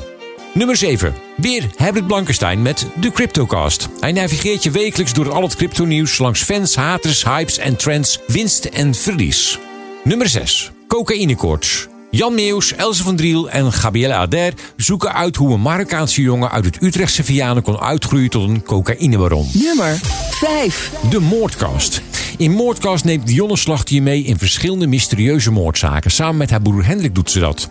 Nummer 0.53 0.75
7. 0.75 1.13
Weer 1.37 1.69
Herbert 1.75 2.07
Blankenstein 2.07 2.61
met 2.61 2.87
de 2.99 3.11
Cryptocast. 3.11 3.89
Hij 3.99 4.11
navigeert 4.11 4.63
je 4.63 4.71
wekelijks 4.71 5.13
door 5.13 5.31
al 5.31 5.41
het 5.41 5.55
crypto-nieuws 5.55 6.17
langs 6.17 6.43
fans, 6.43 6.75
haters, 6.75 7.23
hypes 7.23 7.57
en 7.57 7.75
trends, 7.75 8.19
winst 8.27 8.65
en 8.65 8.95
verlies. 8.95 9.59
Nummer 10.03 10.27
6. 10.27 10.72
Cocaïnekoorts. 10.93 11.87
Jan 12.11 12.33
Meeuws, 12.33 12.73
Else 12.73 13.03
van 13.03 13.15
Driel 13.15 13.49
en 13.49 13.71
Gabrielle 13.71 14.13
Ader 14.13 14.53
zoeken 14.75 15.13
uit 15.13 15.35
hoe 15.35 15.53
een 15.53 15.61
Marokkaanse 15.61 16.21
jongen 16.21 16.51
uit 16.51 16.65
het 16.65 16.81
Utrechtse 16.81 17.23
Vianen 17.23 17.63
kon 17.63 17.79
uitgroeien 17.79 18.29
tot 18.29 18.49
een 18.49 18.63
cocaïnebaron. 18.63 19.49
Nummer 19.53 19.99
5. 20.29 20.91
De 21.09 21.19
Moordkast. 21.19 22.01
In 22.37 22.51
Moordkast 22.51 23.03
neemt 23.03 23.27
Dionne 23.27 23.57
Slachter 23.57 23.95
je 23.95 24.01
mee 24.01 24.23
in 24.23 24.37
verschillende 24.37 24.87
mysterieuze 24.87 25.51
moordzaken. 25.51 26.11
Samen 26.11 26.37
met 26.37 26.49
haar 26.49 26.61
broer 26.61 26.85
Hendrik 26.85 27.15
doet 27.15 27.31
ze 27.31 27.39
dat. 27.39 27.69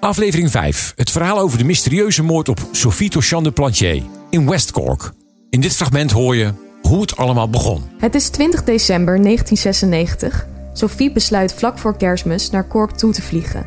Aflevering 0.00 0.50
5. 0.50 0.92
Het 0.96 1.10
verhaal 1.10 1.38
over 1.38 1.58
de 1.58 1.64
mysterieuze 1.64 2.22
moord 2.22 2.48
op 2.48 2.68
Sophie 2.72 3.10
Tochan 3.10 3.42
de 3.42 3.50
Plantier 3.50 4.02
in 4.30 4.46
West 4.50 4.70
Cork. 4.70 5.12
In 5.50 5.60
dit 5.60 5.76
fragment 5.76 6.10
hoor 6.10 6.36
je 6.36 6.52
hoe 6.82 7.00
het 7.00 7.16
allemaal 7.16 7.50
begon. 7.50 7.82
Het 7.98 8.14
is 8.14 8.28
20 8.28 8.64
december 8.64 9.22
1996. 9.22 10.52
Sophie 10.76 11.12
besluit 11.12 11.54
vlak 11.54 11.78
voor 11.78 11.96
kerstmis 11.96 12.50
naar 12.50 12.66
Cork 12.66 12.90
toe 12.90 13.12
te 13.12 13.22
vliegen. 13.22 13.66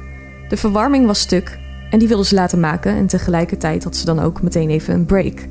De 0.50 0.58
verwarming 0.58 1.06
was 1.06 1.20
stuk 1.20 1.58
en 1.90 2.00
die 2.00 2.08
wilde 2.08 2.26
ze 2.26 2.36
laten 2.36 2.60
maken 2.60 2.96
en 2.96 3.08
tegelijkertijd 3.08 3.84
had 3.84 3.96
ze 3.96 4.06
dan 4.06 4.20
ook 4.20 4.42
meteen 4.42 4.70
even 4.70 4.94
een 4.94 5.06
break. 5.06 5.46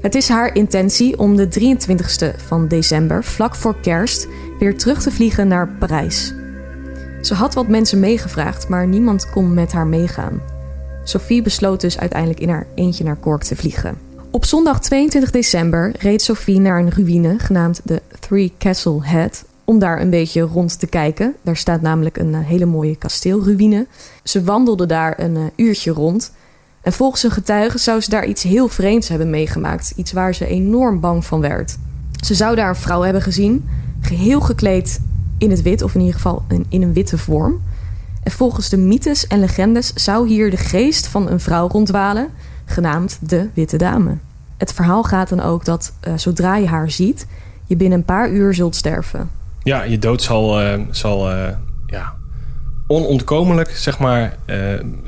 Het 0.00 0.14
is 0.14 0.28
haar 0.28 0.54
intentie 0.54 1.18
om 1.18 1.36
de 1.36 1.48
23ste 1.60 2.36
van 2.46 2.68
december, 2.68 3.24
vlak 3.24 3.54
voor 3.54 3.80
kerst, 3.80 4.28
weer 4.58 4.78
terug 4.78 5.02
te 5.02 5.10
vliegen 5.10 5.48
naar 5.48 5.68
Parijs. 5.68 6.34
Ze 7.20 7.34
had 7.34 7.54
wat 7.54 7.68
mensen 7.68 8.00
meegevraagd, 8.00 8.68
maar 8.68 8.86
niemand 8.86 9.30
kon 9.30 9.54
met 9.54 9.72
haar 9.72 9.86
meegaan. 9.86 10.40
Sophie 11.04 11.42
besloot 11.42 11.80
dus 11.80 11.98
uiteindelijk 11.98 12.40
in 12.40 12.48
haar 12.48 12.66
eentje 12.74 13.04
naar 13.04 13.20
Cork 13.20 13.42
te 13.42 13.56
vliegen. 13.56 13.98
Op 14.30 14.44
zondag 14.44 14.80
22 14.80 15.30
december 15.30 15.94
reed 15.98 16.22
Sophie 16.22 16.60
naar 16.60 16.78
een 16.78 16.90
ruïne 16.90 17.38
genaamd 17.38 17.80
de 17.84 18.02
Three 18.20 18.52
Castle 18.58 19.04
Head 19.04 19.44
om 19.72 19.78
daar 19.78 20.00
een 20.00 20.10
beetje 20.10 20.40
rond 20.40 20.78
te 20.78 20.86
kijken. 20.86 21.34
Daar 21.42 21.56
staat 21.56 21.80
namelijk 21.80 22.16
een 22.16 22.34
eh, 22.34 22.40
hele 22.40 22.66
mooie 22.66 22.96
kasteelruïne. 22.96 23.86
Ze 24.22 24.44
wandelde 24.44 24.86
daar 24.86 25.20
een 25.20 25.36
eh, 25.36 25.42
uurtje 25.56 25.90
rond. 25.90 26.32
En 26.80 26.92
volgens 26.92 27.22
een 27.22 27.30
getuige 27.30 27.78
zou 27.78 28.00
ze 28.00 28.10
daar 28.10 28.26
iets 28.26 28.42
heel 28.42 28.68
vreemds 28.68 29.08
hebben 29.08 29.30
meegemaakt. 29.30 29.92
Iets 29.96 30.12
waar 30.12 30.34
ze 30.34 30.46
enorm 30.46 31.00
bang 31.00 31.24
van 31.24 31.40
werd. 31.40 31.76
Ze 32.24 32.34
zou 32.34 32.56
daar 32.56 32.68
een 32.68 32.74
vrouw 32.76 33.02
hebben 33.02 33.22
gezien, 33.22 33.68
geheel 34.00 34.40
gekleed 34.40 35.00
in 35.38 35.50
het 35.50 35.62
wit, 35.62 35.82
of 35.82 35.94
in 35.94 36.00
ieder 36.00 36.14
geval 36.14 36.42
in 36.68 36.82
een 36.82 36.92
witte 36.92 37.18
vorm. 37.18 37.60
En 38.22 38.32
volgens 38.32 38.68
de 38.68 38.76
mythes 38.76 39.26
en 39.26 39.40
legendes 39.40 39.92
zou 39.92 40.28
hier 40.28 40.50
de 40.50 40.56
geest 40.56 41.06
van 41.06 41.28
een 41.28 41.40
vrouw 41.40 41.68
rondwalen, 41.68 42.28
genaamd 42.64 43.18
de 43.20 43.48
Witte 43.54 43.76
Dame. 43.76 44.16
Het 44.56 44.72
verhaal 44.72 45.02
gaat 45.02 45.28
dan 45.28 45.40
ook 45.40 45.64
dat 45.64 45.92
eh, 46.00 46.12
zodra 46.16 46.56
je 46.56 46.66
haar 46.66 46.90
ziet, 46.90 47.26
je 47.66 47.76
binnen 47.76 47.98
een 47.98 48.04
paar 48.04 48.30
uur 48.30 48.54
zult 48.54 48.76
sterven. 48.76 49.41
Ja, 49.62 49.82
je 49.82 49.98
dood 49.98 50.22
zal, 50.22 50.60
eh, 50.60 50.80
zal 50.90 51.30
eh, 51.30 51.48
ja, 51.86 52.14
onontkomelijk, 52.86 53.70
zeg 53.70 53.98
maar, 53.98 54.36
eh, 54.46 54.58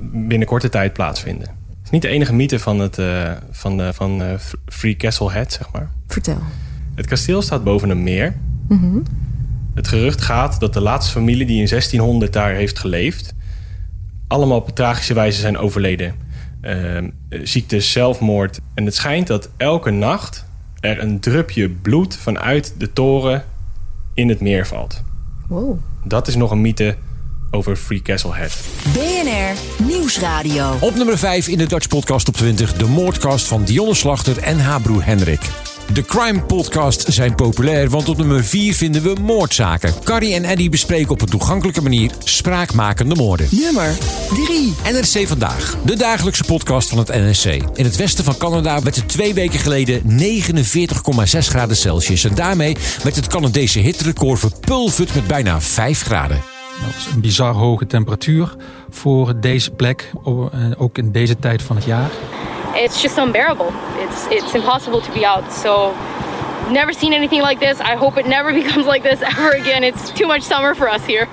binnen 0.00 0.46
korte 0.46 0.68
tijd 0.68 0.92
plaatsvinden. 0.92 1.48
Het 1.48 1.84
is 1.84 1.90
niet 1.90 2.02
de 2.02 2.08
enige 2.08 2.34
mythe 2.34 2.58
van, 2.58 2.78
het, 2.78 2.98
van, 3.50 3.94
van 3.94 4.22
Free 4.66 4.96
Castle 4.96 5.30
Head, 5.30 5.52
zeg 5.52 5.72
maar. 5.72 5.90
Vertel. 6.06 6.38
Het 6.94 7.06
kasteel 7.06 7.42
staat 7.42 7.64
boven 7.64 7.90
een 7.90 8.02
meer. 8.02 8.34
Mhm. 8.68 8.98
Het 9.74 9.88
gerucht 9.88 10.20
gaat 10.20 10.60
dat 10.60 10.72
de 10.72 10.80
laatste 10.80 11.12
familie 11.12 11.46
die 11.46 11.60
in 11.60 11.68
1600 11.68 12.32
daar 12.32 12.54
heeft 12.54 12.78
geleefd... 12.78 13.34
allemaal 14.28 14.58
op 14.58 14.68
tragische 14.74 15.14
wijze 15.14 15.40
zijn 15.40 15.58
overleden. 15.58 16.14
Ehm, 16.60 17.10
eh, 17.28 17.40
ziekte, 17.42 17.80
zelfmoord. 17.80 18.60
En 18.74 18.84
het 18.84 18.94
schijnt 18.94 19.26
dat 19.26 19.50
elke 19.56 19.90
nacht 19.90 20.44
er 20.80 21.02
een 21.02 21.20
drupje 21.20 21.70
bloed 21.70 22.16
vanuit 22.16 22.74
de 22.78 22.92
toren 22.92 23.44
in 24.14 24.28
het 24.28 24.40
meer 24.40 24.66
valt. 24.66 25.02
Wow. 25.48 25.78
Dat 26.04 26.28
is 26.28 26.36
nog 26.36 26.50
een 26.50 26.60
mythe 26.60 26.96
over 27.50 27.76
Free 27.76 28.02
Castle 28.02 28.34
Head. 28.34 28.64
BNR 28.92 29.84
Nieuwsradio. 29.86 30.76
Op 30.80 30.94
nummer 30.94 31.18
5 31.18 31.48
in 31.48 31.58
de 31.58 31.66
Dutch 31.66 31.88
Podcast 31.88 32.28
op 32.28 32.34
20, 32.36 32.72
de 32.72 32.86
moordcast 32.86 33.46
van 33.46 33.64
Dionne 33.64 33.94
Slachter 33.94 34.38
en 34.38 34.60
haar 34.60 34.80
broer 34.80 35.04
Hendrik. 35.04 35.40
De 35.92 36.04
crime 36.04 36.42
podcasts 36.42 37.04
zijn 37.04 37.34
populair, 37.34 37.88
want 37.88 38.08
op 38.08 38.16
nummer 38.16 38.44
4 38.44 38.74
vinden 38.74 39.02
we 39.02 39.14
moordzaken. 39.20 39.94
Carrie 40.04 40.34
en 40.34 40.44
Eddie 40.44 40.68
bespreken 40.68 41.10
op 41.10 41.20
een 41.20 41.28
toegankelijke 41.28 41.82
manier 41.82 42.10
spraakmakende 42.24 43.14
moorden. 43.14 43.48
Nummer 43.50 43.96
3. 44.46 44.74
NRC 44.92 45.28
Vandaag, 45.28 45.76
de 45.84 45.96
dagelijkse 45.96 46.44
podcast 46.44 46.88
van 46.88 46.98
het 46.98 47.08
NRC. 47.08 47.62
In 47.74 47.84
het 47.84 47.96
westen 47.96 48.24
van 48.24 48.36
Canada 48.36 48.82
werd 48.82 48.96
het 48.96 49.08
twee 49.08 49.34
weken 49.34 49.58
geleden 49.58 50.02
49,6 50.02 51.38
graden 51.38 51.76
Celsius. 51.76 52.24
En 52.24 52.34
daarmee 52.34 52.76
werd 53.02 53.16
het 53.16 53.26
Canadese 53.26 53.78
hitterecord 53.78 54.38
verpulverd 54.38 55.14
met 55.14 55.26
bijna 55.26 55.60
5 55.60 56.02
graden. 56.02 56.42
Dat 56.80 56.94
is 56.96 57.06
een 57.14 57.20
bizar 57.20 57.54
hoge 57.54 57.86
temperatuur 57.86 58.56
voor 58.90 59.40
deze 59.40 59.70
plek, 59.70 60.10
eh, 60.24 60.30
ook 60.76 60.98
in 60.98 61.12
deze 61.12 61.38
tijd 61.38 61.62
van 61.62 61.76
het 61.76 61.84
jaar. 61.84 62.10
It's 62.76 63.02
just 63.02 63.18
unbearable. 63.18 63.72
It's 63.96 64.26
it's 64.30 64.54
impossible 64.54 65.00
to 65.00 65.12
be 65.12 65.24
out. 65.26 65.52
So 65.52 65.94
never 66.70 66.92
seen 66.92 67.12
anything 67.12 67.42
like 67.42 67.58
this. 67.60 67.80
I 67.80 67.96
hope 67.96 68.20
it 68.20 68.26
never 68.26 68.52
becomes 68.62 68.86
like 68.86 69.02
this 69.02 69.20
ever 69.22 69.50
again. 69.50 69.84
It's 69.84 70.10
too 70.10 70.26
much 70.26 70.42
summer 70.42 70.74
for 70.74 70.88
us 70.88 71.06
here. 71.06 71.28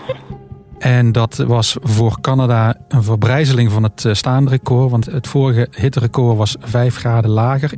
En 0.82 1.12
dat 1.12 1.38
was 1.38 1.78
voor 1.82 2.22
Canada 2.22 2.76
een 2.88 3.04
verbrijzeling 3.04 3.72
van 3.72 3.84
het 3.84 4.06
eh, 4.06 4.14
staande 4.14 4.50
record. 4.50 4.92
Want 4.92 5.06
het 5.06 5.28
vorige 5.28 5.68
hitterecord 5.72 6.38
was 6.38 6.56
5 6.60 6.96
graden 6.96 7.32
lager. 7.32 7.72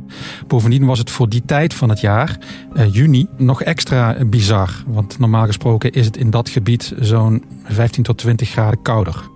Bovendien 0.46 0.86
was 0.86 0.98
het 0.98 1.10
voor 1.10 1.28
die 1.28 1.42
tijd 1.44 1.74
van 1.74 1.88
het 1.88 2.00
jaar, 2.00 2.38
eh, 2.74 2.94
juni, 2.94 3.26
nog 3.36 3.62
extra 3.62 4.16
bizar. 4.26 4.70
Want 4.86 5.18
normaal 5.18 5.46
gesproken 5.46 5.92
is 5.92 6.06
het 6.06 6.16
in 6.16 6.30
dat 6.30 6.48
gebied 6.48 6.94
zo'n 7.00 7.44
15 7.64 8.02
tot 8.02 8.18
20 8.18 8.48
graden 8.48 8.82
kouder. 8.82 9.32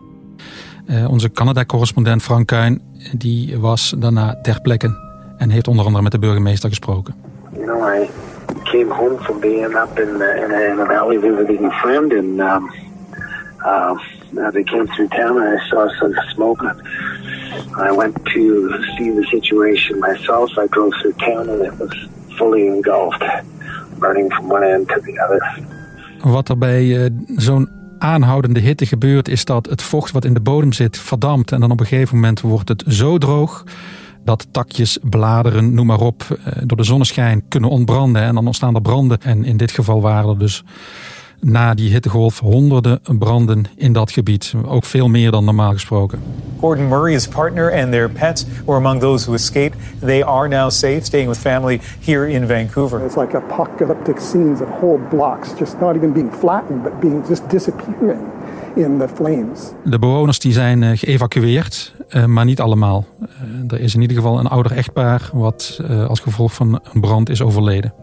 Eh, 0.87 1.09
onze 1.09 1.33
Canada-correspondent 1.33 2.23
Frank 2.23 2.47
Kuin 2.47 2.83
die 3.13 3.59
was 3.59 3.95
daarna 3.99 4.39
ter 4.43 4.61
plekke 4.61 4.91
en 5.37 5.51
heeft 5.51 5.69
onder 5.69 5.85
andere 5.85 6.03
met 6.03 6.13
de 6.13 6.19
burgemeester 6.19 6.69
gesproken. 6.69 7.15
You 7.53 7.65
know, 7.65 8.03
I 8.03 8.09
came 8.65 8.95
home 8.95 9.19
from 9.19 9.41
being 9.41 9.75
up 9.75 9.99
in, 9.99 10.09
uh, 10.21 10.37
in, 10.37 10.71
in 10.71 10.79
a 10.79 10.87
valley 10.87 11.19
visiting 11.19 11.65
a 11.65 11.71
friend, 11.71 12.13
and 12.13 12.41
um, 12.41 12.71
uh, 13.65 13.99
I 14.57 14.63
came 14.63 14.87
through 14.87 15.09
town, 15.09 15.39
I 15.39 15.59
saw 15.69 15.89
some 15.89 16.15
smoke. 16.35 16.63
And 16.63 16.83
I 17.77 17.91
went 17.91 18.15
to 18.25 18.71
see 18.97 19.11
the 19.11 19.25
situation 19.31 19.99
myself. 19.99 20.51
I 20.59 20.67
drove 20.67 20.93
through 21.01 21.15
town, 21.15 21.49
and 21.49 21.63
it 21.63 21.79
was 21.79 22.09
fully 22.37 22.67
engulfed, 22.67 23.25
burning 23.99 24.31
from 24.31 24.49
one 24.49 24.65
end 24.65 24.89
to 24.89 25.01
the 25.01 25.21
other. 25.25 25.59
Wat 26.23 26.49
er 26.49 26.59
bij 26.59 27.05
eh, 27.05 27.11
zo'n 27.37 27.69
aanhoudende 27.99 28.61
hitte 28.61 28.87
gebeurt, 28.87 29.29
is 29.29 29.45
dat 29.45 29.67
het 29.67 29.83
vocht 29.83 30.13
wat 30.13 30.25
in 30.25 30.35
de 30.35 30.41
bodem 30.41 30.73
zit 30.73 30.99
verdampt. 30.99 31.53
En 31.53 31.61
dan 31.61 31.71
op 31.71 31.81
een 31.81 31.87
gegeven 31.87 32.15
moment 32.15 32.41
wordt 32.41 32.69
het 32.69 32.85
zo 32.87 33.19
droog 33.19 33.65
dat 34.25 34.47
takjes, 34.51 34.99
bladeren, 35.03 35.75
noem 35.75 35.87
maar 35.87 36.01
op, 36.01 36.39
eh, 36.45 36.53
door 36.65 36.77
de 36.77 36.85
zonneschijn 36.85 37.43
kunnen 37.49 37.71
ontbranden. 37.71 38.23
En 38.23 38.35
dan 38.35 38.47
ontstaan 38.47 38.75
er 38.75 38.81
branden. 38.81 39.21
En 39.21 39.45
in 39.45 39.57
dit 39.57 39.71
geval 39.71 40.01
waren 40.01 40.31
er 40.31 40.39
dus 40.39 40.65
na 41.41 41.75
die 41.75 41.91
hittegolf 41.91 42.41
honderden 42.41 43.01
branden 43.19 43.65
in 43.77 43.93
dat 43.93 44.11
gebied. 44.11 44.55
Ook 44.67 44.85
veel 44.85 45.09
meer 45.09 45.31
dan 45.31 45.45
normaal 45.45 45.73
gesproken. 45.73 46.19
Gordon 46.61 46.89
Murray, 46.89 47.13
his 47.13 47.29
partner, 47.29 47.73
and 47.83 47.91
their 47.93 48.11
pets 48.11 48.47
were 48.65 48.77
among 48.77 49.01
those 49.01 49.25
who 49.25 49.35
escaped. 49.35 49.77
They 50.01 50.25
are 50.25 50.49
now 50.49 50.71
safe, 50.71 51.01
staying 51.03 51.29
with 51.29 51.39
family 51.39 51.81
here 52.05 52.31
in 52.31 52.47
Vancouver. 52.47 53.05
It's 53.05 53.17
like 53.17 53.37
apocalyptic 53.37 54.19
scenes 54.21 54.61
of 54.61 54.69
whole 54.81 55.01
blocks 55.11 55.49
just 55.59 55.81
not 55.81 55.97
even 55.97 56.13
being 56.13 56.33
flattened, 56.39 56.83
but 56.83 57.01
being 57.01 57.25
just 57.29 57.51
disappearing 57.51 58.27
in 58.75 58.99
the 58.99 59.09
flames. 59.15 59.73
De 59.85 59.99
bewoners 59.99 60.39
die 60.39 60.53
zijn 60.53 60.83
eh, 60.83 60.99
geëvacueerd, 60.99 61.95
eh, 62.09 62.25
maar 62.25 62.45
niet 62.45 62.61
allemaal. 62.61 63.07
Eh, 63.21 63.27
Er 63.69 63.81
is 63.81 63.95
in 63.95 64.01
ieder 64.01 64.17
geval 64.17 64.39
een 64.39 64.47
ouder 64.47 64.73
echtpaar 64.73 65.31
wat 65.33 65.81
als 66.09 66.21
gevolg 66.21 66.55
van 66.55 66.81
een 66.93 67.01
brand 67.01 67.29
is 67.29 67.43
overleden. 67.43 67.95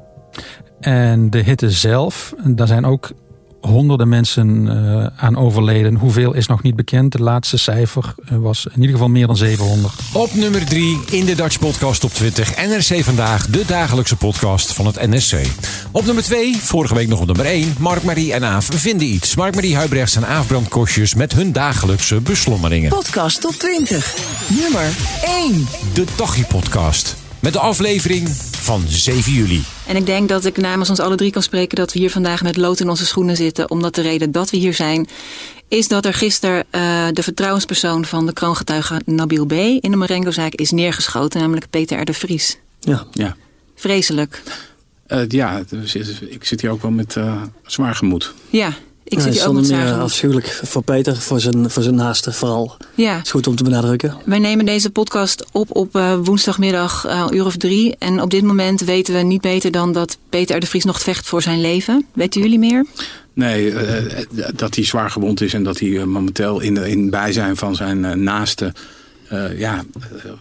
En 0.80 1.30
de 1.30 1.38
hitte 1.38 1.72
zelf, 1.72 2.34
daar 2.44 2.68
zijn 2.68 2.86
ook 2.86 3.12
honderden 3.68 4.10
mensen 4.10 4.68
eh, 4.68 5.08
aan 5.16 5.38
overleden. 5.38 5.96
Hoeveel 5.96 6.34
is 6.34 6.48
nog 6.48 6.62
niet 6.62 6.76
bekend. 6.76 7.14
Het 7.14 7.22
laatste 7.22 7.58
cijfer 7.58 8.16
eh, 8.26 8.38
was 8.38 8.66
in 8.66 8.80
ieder 8.80 8.92
geval 8.92 9.10
meer 9.10 9.28
dan 9.28 9.38
700. 9.38 9.94
Op 10.14 10.34
nummer 10.34 10.66
3 10.66 11.00
in 11.12 11.26
de 11.26 11.36
Dutch 11.36 11.60
Podcast 11.60 12.04
op 12.04 12.14
20. 12.14 12.56
NRC 12.56 13.04
Vandaag, 13.04 13.48
de 13.48 13.64
dagelijkse 13.68 14.16
podcast 14.16 14.74
van 14.74 14.86
het 14.86 15.08
NRC. 15.08 15.48
Op 15.92 16.06
nummer 16.06 16.24
2, 16.24 16.56
vorige 16.58 16.96
week 16.96 17.08
nog 17.08 17.20
op 17.20 17.28
nummer 17.28 17.46
1, 17.46 17.76
Mark, 17.80 18.04
Marie 18.04 18.34
en 18.34 18.44
Aaf 18.44 18.70
vinden 18.74 19.08
iets. 19.08 19.36
Mark, 19.36 19.56
Marie 19.56 19.76
Huibrechts 19.76 20.16
en 20.16 20.28
Aaf 20.28 20.48
Brandkostjes 20.48 21.14
met 21.14 21.34
hun 21.34 21.52
dagelijkse 21.52 22.22
beslommeringen. 22.22 22.90
Podcast 22.90 23.42
top 23.42 23.54
20. 23.54 24.16
Nummer 24.62 24.90
1. 25.24 25.68
De 25.94 26.06
Tochie 26.16 26.46
Podcast. 26.46 27.25
Met 27.46 27.54
de 27.54 27.60
aflevering 27.60 28.30
van 28.52 28.84
7 28.88 29.32
juli. 29.32 29.64
En 29.88 29.96
ik 29.96 30.06
denk 30.06 30.30
dat 30.30 30.46
ik 30.46 30.58
namens 30.58 30.90
ons 30.90 31.00
alle 31.00 31.16
drie 31.16 31.32
kan 31.32 31.44
spreken 31.44 31.76
dat 31.78 31.94
we 31.94 32.00
hier 32.00 32.12
vandaag 32.12 32.44
met 32.44 32.58
lood 32.58 32.80
in 32.80 32.90
onze 32.90 33.06
schoenen 33.06 33.36
zitten. 33.36 33.70
Omdat 33.70 33.96
de 33.96 34.02
reden 34.02 34.32
dat 34.32 34.50
we 34.50 34.58
hier 34.58 34.74
zijn, 34.74 35.08
is 35.68 35.88
dat 35.88 36.06
er 36.06 36.14
gisteren 36.14 36.66
eh, 36.70 37.08
de 37.12 37.24
vertrouwenspersoon 37.24 38.06
van 38.06 38.26
de 38.26 38.34
kroongetuige 38.34 39.02
Nabil 39.06 39.46
B. 39.46 39.52
in 39.52 39.92
de 39.92 39.96
Marengo-zaak 39.96 40.54
is 40.54 40.72
neergeschoten, 40.72 41.40
namelijk 41.40 41.70
Peter 41.70 42.00
R. 42.00 42.06
de 42.06 42.14
Vries. 42.14 42.58
Ja. 42.80 43.06
ja. 43.12 43.36
Vreselijk. 43.76 44.42
Eh, 45.08 45.28
ja, 45.28 45.64
dus 45.70 45.96
ik 45.96 46.46
zit 46.46 46.62
hier 46.62 46.72
ook 46.72 46.82
wel 46.82 46.92
met 46.92 47.16
eh, 47.16 47.42
zwaar 47.66 47.96
gemoed. 47.96 48.34
Ja, 48.50 48.74
ik 49.08 49.20
zit 49.20 49.34
hier 49.34 49.48
ook 49.48 49.54
met 49.54 49.70
meer 49.70 49.94
afschuwelijk 49.94 50.60
voor 50.64 50.84
Peter, 50.84 51.18
voor 51.18 51.40
zijn, 51.40 51.70
voor 51.70 51.84
zijn 51.84 51.96
naasten 51.96 52.34
vooral. 52.34 52.78
Ja. 52.96 53.20
is 53.24 53.32
goed 53.32 53.48
om 53.48 53.56
te 53.56 53.64
benadrukken. 53.64 54.18
Wij 54.26 54.40
nemen 54.40 54.66
deze 54.66 54.90
podcast 54.90 55.46
op 55.52 55.76
op 55.76 55.96
eh, 55.96 56.16
woensdagmiddag 56.24 57.06
eh, 57.06 57.26
een 57.30 57.36
uur 57.36 57.46
of 57.46 57.58
drie. 57.58 57.96
En 58.00 58.22
op 58.22 58.30
dit 58.30 58.44
moment 58.44 58.82
weten 58.82 59.14
we 59.14 59.20
niet 59.20 59.42
beter 59.42 59.72
dan 59.72 59.92
dat 59.92 60.18
Peter 60.30 60.56
R. 60.56 60.60
de 60.60 60.68
Vries 60.68 60.84
nog 60.86 61.02
vecht 61.02 61.26
voor 61.28 61.42
zijn 61.42 61.62
leven. 61.62 62.06
Weten 62.14 62.42
jullie 62.42 62.60
meer? 62.60 62.86
Nee, 63.34 63.72
eh, 63.72 64.20
eh, 64.20 64.26
dat 64.56 64.76
hij 64.76 64.86
zwaar 64.86 65.12
gewond 65.12 65.42
is 65.42 65.54
en 65.54 65.64
dat 65.64 65.80
hij 65.80 65.98
eh, 65.98 66.04
momenteel 66.04 66.60
in, 66.60 66.78
in 66.78 67.10
bijzijn 67.10 67.56
van 67.56 67.76
zijn 67.76 68.06
eh, 68.06 68.12
naasten 68.14 68.74
eh, 69.30 69.60
ja, 69.60 69.84
eh, 70.24 70.32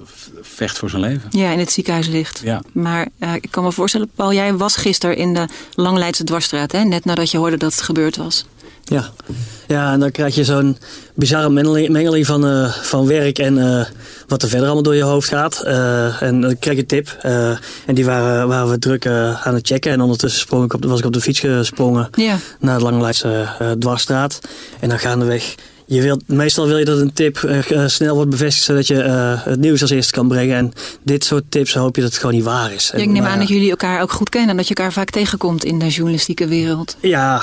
vecht 0.41 0.79
voor 0.79 0.91
zijn 0.91 1.03
leven. 1.03 1.29
Ja, 1.31 1.51
in 1.51 1.59
het 1.59 1.73
ziekenhuis 1.73 2.07
ligt. 2.09 2.41
Ja. 2.45 2.63
Maar 2.73 3.09
eh, 3.19 3.35
ik 3.35 3.51
kan 3.51 3.65
me 3.65 3.73
voorstellen, 3.73 4.11
Paul, 4.15 4.33
jij 4.33 4.55
was 4.57 4.77
gisteren 4.77 5.17
in 5.17 5.35
de 5.35 5.49
Langleidse 5.75 6.25
dwarsstraat, 6.25 6.73
hè? 6.73 6.85
net 6.85 7.05
nadat 7.05 7.31
je 7.31 7.39
hoorde 7.39 7.57
dat 7.57 7.73
het 7.73 7.83
gebeurd 7.83 8.17
was. 8.17 8.47
Ja. 8.85 9.11
Ja, 9.67 9.93
en 9.93 10.01
dan 10.01 10.11
krijg 10.11 10.35
je 10.35 10.45
zo'n 10.45 10.79
bizarre 11.15 11.51
mengeling, 11.51 12.27
van, 12.27 12.47
eh, 12.47 12.73
van 12.73 13.07
werk 13.07 13.39
en 13.39 13.59
eh, 13.79 13.85
wat 14.29 14.43
er 14.43 14.49
verder 14.49 14.67
allemaal 14.67 14.83
door 14.85 14.95
je 14.95 15.03
hoofd 15.03 15.29
gaat. 15.29 15.61
Eh, 15.61 16.23
en 16.23 16.41
dan 16.41 16.59
krijg 16.59 16.77
je 16.77 16.83
een 16.83 16.89
tip. 16.89 17.17
en 17.87 17.95
die 17.95 18.05
waren, 18.05 18.49
waren 18.49 18.71
we 18.71 18.79
druk 18.79 19.07
aan 19.07 19.55
het 19.55 19.67
checken. 19.67 19.93
En 19.93 20.01
ondertussen 20.01 20.41
sprong 20.41 20.65
ik 20.65 20.73
op, 20.75 20.85
was 20.85 20.99
ik 20.99 21.05
op 21.05 21.13
de 21.13 21.21
fiets 21.21 21.41
gesprongen 21.41 22.09
Ja. 22.13 22.37
naar 22.61 22.79
de 22.79 22.85
Langleidse 22.85 23.49
eh, 23.59 23.71
dwarsstraat. 23.71 24.39
En 24.81 24.89
dan 24.89 24.99
gaandeweg. 24.99 25.55
Je 25.87 26.03
wilt, 26.03 26.23
meestal 26.29 26.67
wil 26.67 26.79
je 26.79 26.85
dat 26.85 26.99
een 26.99 27.13
tip 27.13 27.37
eh, 27.37 27.71
eh, 27.71 27.89
snel 27.89 28.15
wordt 28.15 28.31
bevestigd, 28.31 28.65
zodat 28.67 28.87
je 28.87 29.03
eh, 29.03 29.45
het 29.45 29.61
nieuws 29.61 29.81
als 29.83 29.91
eerste 29.91 30.13
kan 30.13 30.29
brengen. 30.29 30.57
En 30.57 30.73
dit 31.03 31.25
soort 31.25 31.45
tips 31.49 31.75
hoop 31.75 31.97
je 31.97 32.03
dat 32.03 32.11
het 32.11 32.21
gewoon 32.21 32.35
niet 32.35 32.45
waar 32.45 32.73
is. 32.73 32.91
Ja, 32.95 32.99
ik 33.03 33.09
neem 33.09 33.25
aan 33.25 33.39
dat 33.39 33.49
jullie 33.49 33.71
elkaar 33.71 34.03
ook 34.03 34.13
goed 34.13 34.29
kennen 34.29 34.51
en 34.51 34.57
dat 34.57 34.69
je 34.69 34.75
elkaar 34.75 34.93
vaak 34.93 35.11
tegenkomt 35.11 35.65
in 35.65 35.79
de 35.79 35.89
journalistieke 35.89 36.47
wereld. 36.47 36.97
Ja, 37.01 37.43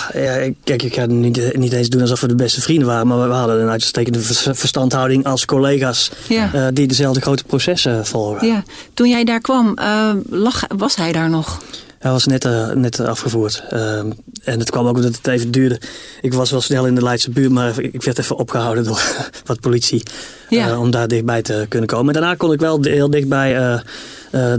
kijk, 0.64 0.84
ik 0.84 0.94
ga 0.94 1.02
het 1.02 1.10
niet, 1.10 1.58
niet 1.58 1.74
eens 1.74 1.90
doen 1.90 2.02
alsof 2.02 2.22
we 2.22 2.28
de 2.28 2.36
beste 2.36 2.62
vrienden 2.62 2.88
waren. 2.88 3.08
Maar 3.08 3.28
we 3.28 3.34
hadden 3.34 3.62
een 3.62 3.70
uitstekende 3.70 4.20
vers- 4.20 4.48
verstandhouding 4.52 5.26
als 5.26 5.46
collega's 5.46 6.12
Ja. 6.28 6.72
die 6.72 6.88
dezelfde 6.88 7.22
grote 7.22 7.44
processen 7.44 8.06
volgen. 8.06 8.48
Ja, 8.48 8.64
toen 8.94 9.10
jij 9.10 9.24
daar 9.24 9.42
kwam, 9.42 9.78
lag, 10.30 10.64
was 10.76 10.96
hij 10.96 11.12
daar 11.12 11.30
nog? 11.30 11.62
Hij 12.02 12.12
was 12.12 12.26
net, 12.26 12.46
eh, 12.46 12.70
net 12.72 13.00
afgevoerd. 13.00 13.64
Ehm, 13.70 14.12
en 14.44 14.60
het 14.60 14.70
kwam 14.70 14.88
ook 14.88 14.96
omdat 14.96 15.16
het 15.16 15.28
even 15.28 15.52
duurde. 15.52 15.80
Ik 16.22 16.34
was 16.34 16.52
wel 16.52 16.62
snel 16.62 16.86
in 16.86 16.96
de 16.96 17.04
Leidse 17.04 17.30
buurt, 17.32 17.52
maar 17.52 17.80
ik 17.80 18.04
werd 18.04 18.20
even 18.20 18.38
opgehouden 18.38 18.84
door 18.84 19.02
wat 19.46 19.60
politie. 19.60 20.04
Ja. 20.50 20.70
eh, 20.70 20.80
om 20.80 20.92
daar 20.92 21.08
dichtbij 21.08 21.42
te 21.42 21.66
kunnen 21.70 21.88
komen. 21.90 22.14
En 22.14 22.22
daarna 22.22 22.36
kon 22.36 22.54
ik 22.54 22.60
wel 22.60 22.78
heel 22.82 23.10
dichtbij 23.10 23.56
eh, 23.58 23.74
eh, 23.74 23.80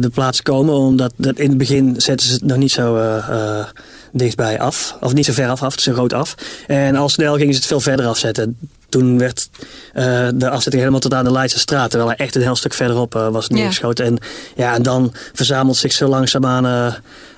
de 0.00 0.08
plaats 0.12 0.42
komen. 0.42 0.74
Omdat 0.74 1.12
dat 1.16 1.38
in 1.38 1.48
het 1.48 1.58
begin 1.58 1.94
zetten 2.00 2.26
ze 2.26 2.32
het 2.32 2.44
nog 2.44 2.56
niet 2.56 2.72
zo 2.72 2.96
eh, 2.96 3.16
eh, 3.28 3.66
dichtbij 4.12 4.60
af. 4.60 4.96
Of 5.00 5.12
niet 5.14 5.24
zo 5.24 5.32
ver 5.32 5.48
af, 5.48 5.62
af 5.62 5.74
zo 5.80 5.92
groot 5.92 6.12
af. 6.12 6.34
En 6.66 6.96
al 6.96 7.08
snel 7.08 7.34
gingen 7.36 7.52
ze 7.52 7.58
het 7.58 7.68
veel 7.68 7.80
verder 7.80 8.06
afzetten. 8.06 8.56
Toen 8.88 9.18
werd 9.18 9.48
eh, 9.92 10.28
de 10.34 10.48
afzetting 10.50 10.74
helemaal 10.82 11.00
tot 11.00 11.14
aan 11.14 11.24
de 11.24 11.32
Leidse 11.32 11.58
straat. 11.58 11.90
Terwijl 11.90 12.10
hij 12.16 12.18
echt 12.26 12.34
een 12.34 12.42
heel 12.42 12.56
stuk 12.56 12.72
verderop 12.74 13.14
eh, 13.14 13.28
was 13.28 13.46
Ja. 13.48 13.54
neergeschoten. 13.54 14.04
En, 14.04 14.18
ja, 14.56 14.74
en 14.74 14.82
dan 14.82 15.12
verzamelt 15.32 15.76
zich 15.76 15.92
zo 15.92 16.08
langzaamaan 16.08 16.66
eh, 16.66 16.94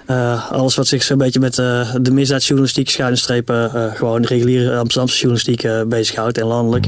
eh, 0.06 0.50
alles 0.50 0.74
wat 0.74 0.86
zich 0.86 1.02
zo'n 1.02 1.18
beetje 1.18 1.40
met 1.40 1.58
eh, 1.58 1.94
de 2.00 2.10
misdaadjournalistiek, 2.10 2.90
schuine 2.90 3.16
strepen, 3.16 3.74
eh, 3.74 3.96
gewoon 3.96 4.22
de 4.22 4.28
reguliere 4.28 4.76
Amsterdamse 4.76 5.16
journalistiek 5.16 5.88
bezighoudt 5.88 6.38
en 6.38 6.46
landelijk. 6.46 6.86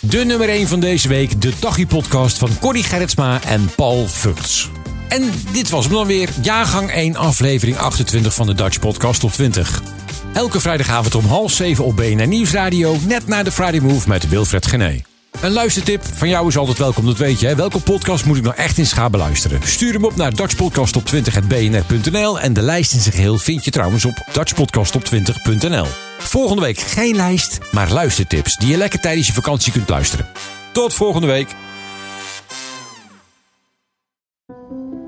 De 0.00 0.18
nummer 0.24 0.48
1 0.48 0.66
van 0.66 0.80
deze 0.80 1.08
week, 1.08 1.40
de 1.40 1.52
Dagje 1.60 1.86
podcast 1.86 2.38
van 2.38 2.48
Corrie 2.60 2.82
Gerritsma 2.82 3.40
en 3.44 3.70
Paul 3.76 4.08
Vugts. 4.08 4.68
En 5.08 5.30
dit 5.52 5.70
was 5.70 5.84
hem 5.84 5.94
dan 5.94 6.06
weer, 6.06 6.28
jaargang 6.42 6.90
1, 6.90 7.16
aflevering 7.16 7.78
28 7.78 8.34
van 8.34 8.46
de 8.46 8.54
Dutch 8.54 8.78
Podcast 8.78 9.20
Top 9.20 9.32
20. 9.32 9.82
Elke 10.32 10.60
vrijdagavond 10.60 11.14
om 11.14 11.24
half 11.24 11.52
7 11.52 11.84
op 11.84 11.96
BNR 11.96 12.26
Nieuwsradio, 12.26 12.96
net 13.06 13.26
na 13.26 13.42
de 13.42 13.52
Friday 13.52 13.80
Move 13.80 14.08
met 14.08 14.28
Wilfred 14.28 14.66
Gené. 14.66 15.11
Een 15.42 15.52
luistertip 15.52 16.04
van 16.04 16.28
jou 16.28 16.48
is 16.48 16.56
altijd 16.56 16.78
welkom, 16.78 17.06
dat 17.06 17.18
weet 17.18 17.40
je. 17.40 17.46
Hè? 17.46 17.54
Welke 17.54 17.80
podcast 17.80 18.24
moet 18.24 18.36
ik 18.36 18.42
nou 18.42 18.56
echt 18.56 18.78
eens 18.78 18.92
gaan 18.92 19.10
beluisteren? 19.10 19.60
Stuur 19.62 19.92
hem 19.92 20.04
op 20.04 20.16
naar 20.16 20.32
dutchpodcastop20.bnr.nl 20.32 22.40
en 22.40 22.52
de 22.52 22.62
lijst 22.62 22.92
in 22.92 23.00
zijn 23.00 23.14
geheel 23.14 23.38
vind 23.38 23.64
je 23.64 23.70
trouwens 23.70 24.04
op 24.04 24.14
dutchpodcastop20.nl. 24.14 25.86
Volgende 26.18 26.62
week 26.62 26.78
geen 26.78 27.16
lijst, 27.16 27.58
maar 27.72 27.92
luistertips 27.92 28.56
die 28.56 28.68
je 28.68 28.76
lekker 28.76 29.00
tijdens 29.00 29.26
je 29.26 29.32
vakantie 29.32 29.72
kunt 29.72 29.88
luisteren. 29.88 30.26
Tot 30.72 30.94
volgende 30.94 31.26
week. 31.26 31.48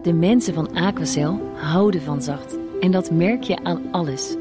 De 0.03 0.13
mensen 0.13 0.55
van 0.55 0.75
Aquacel 0.75 1.53
houden 1.57 2.03
van 2.03 2.23
zacht. 2.23 2.57
En 2.81 2.91
dat 2.91 3.11
merk 3.11 3.43
je 3.43 3.65
aan 3.65 3.83
alles. 3.91 4.35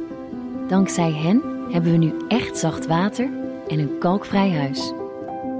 Dankzij 0.67 1.11
hen 1.11 1.41
hebben 1.71 1.91
we 1.91 1.97
nu 1.97 2.13
echt 2.27 2.57
zacht 2.57 2.87
water 2.87 3.29
en 3.67 3.79
een 3.79 3.97
kalkvrij 3.99 4.51
huis. 4.51 4.93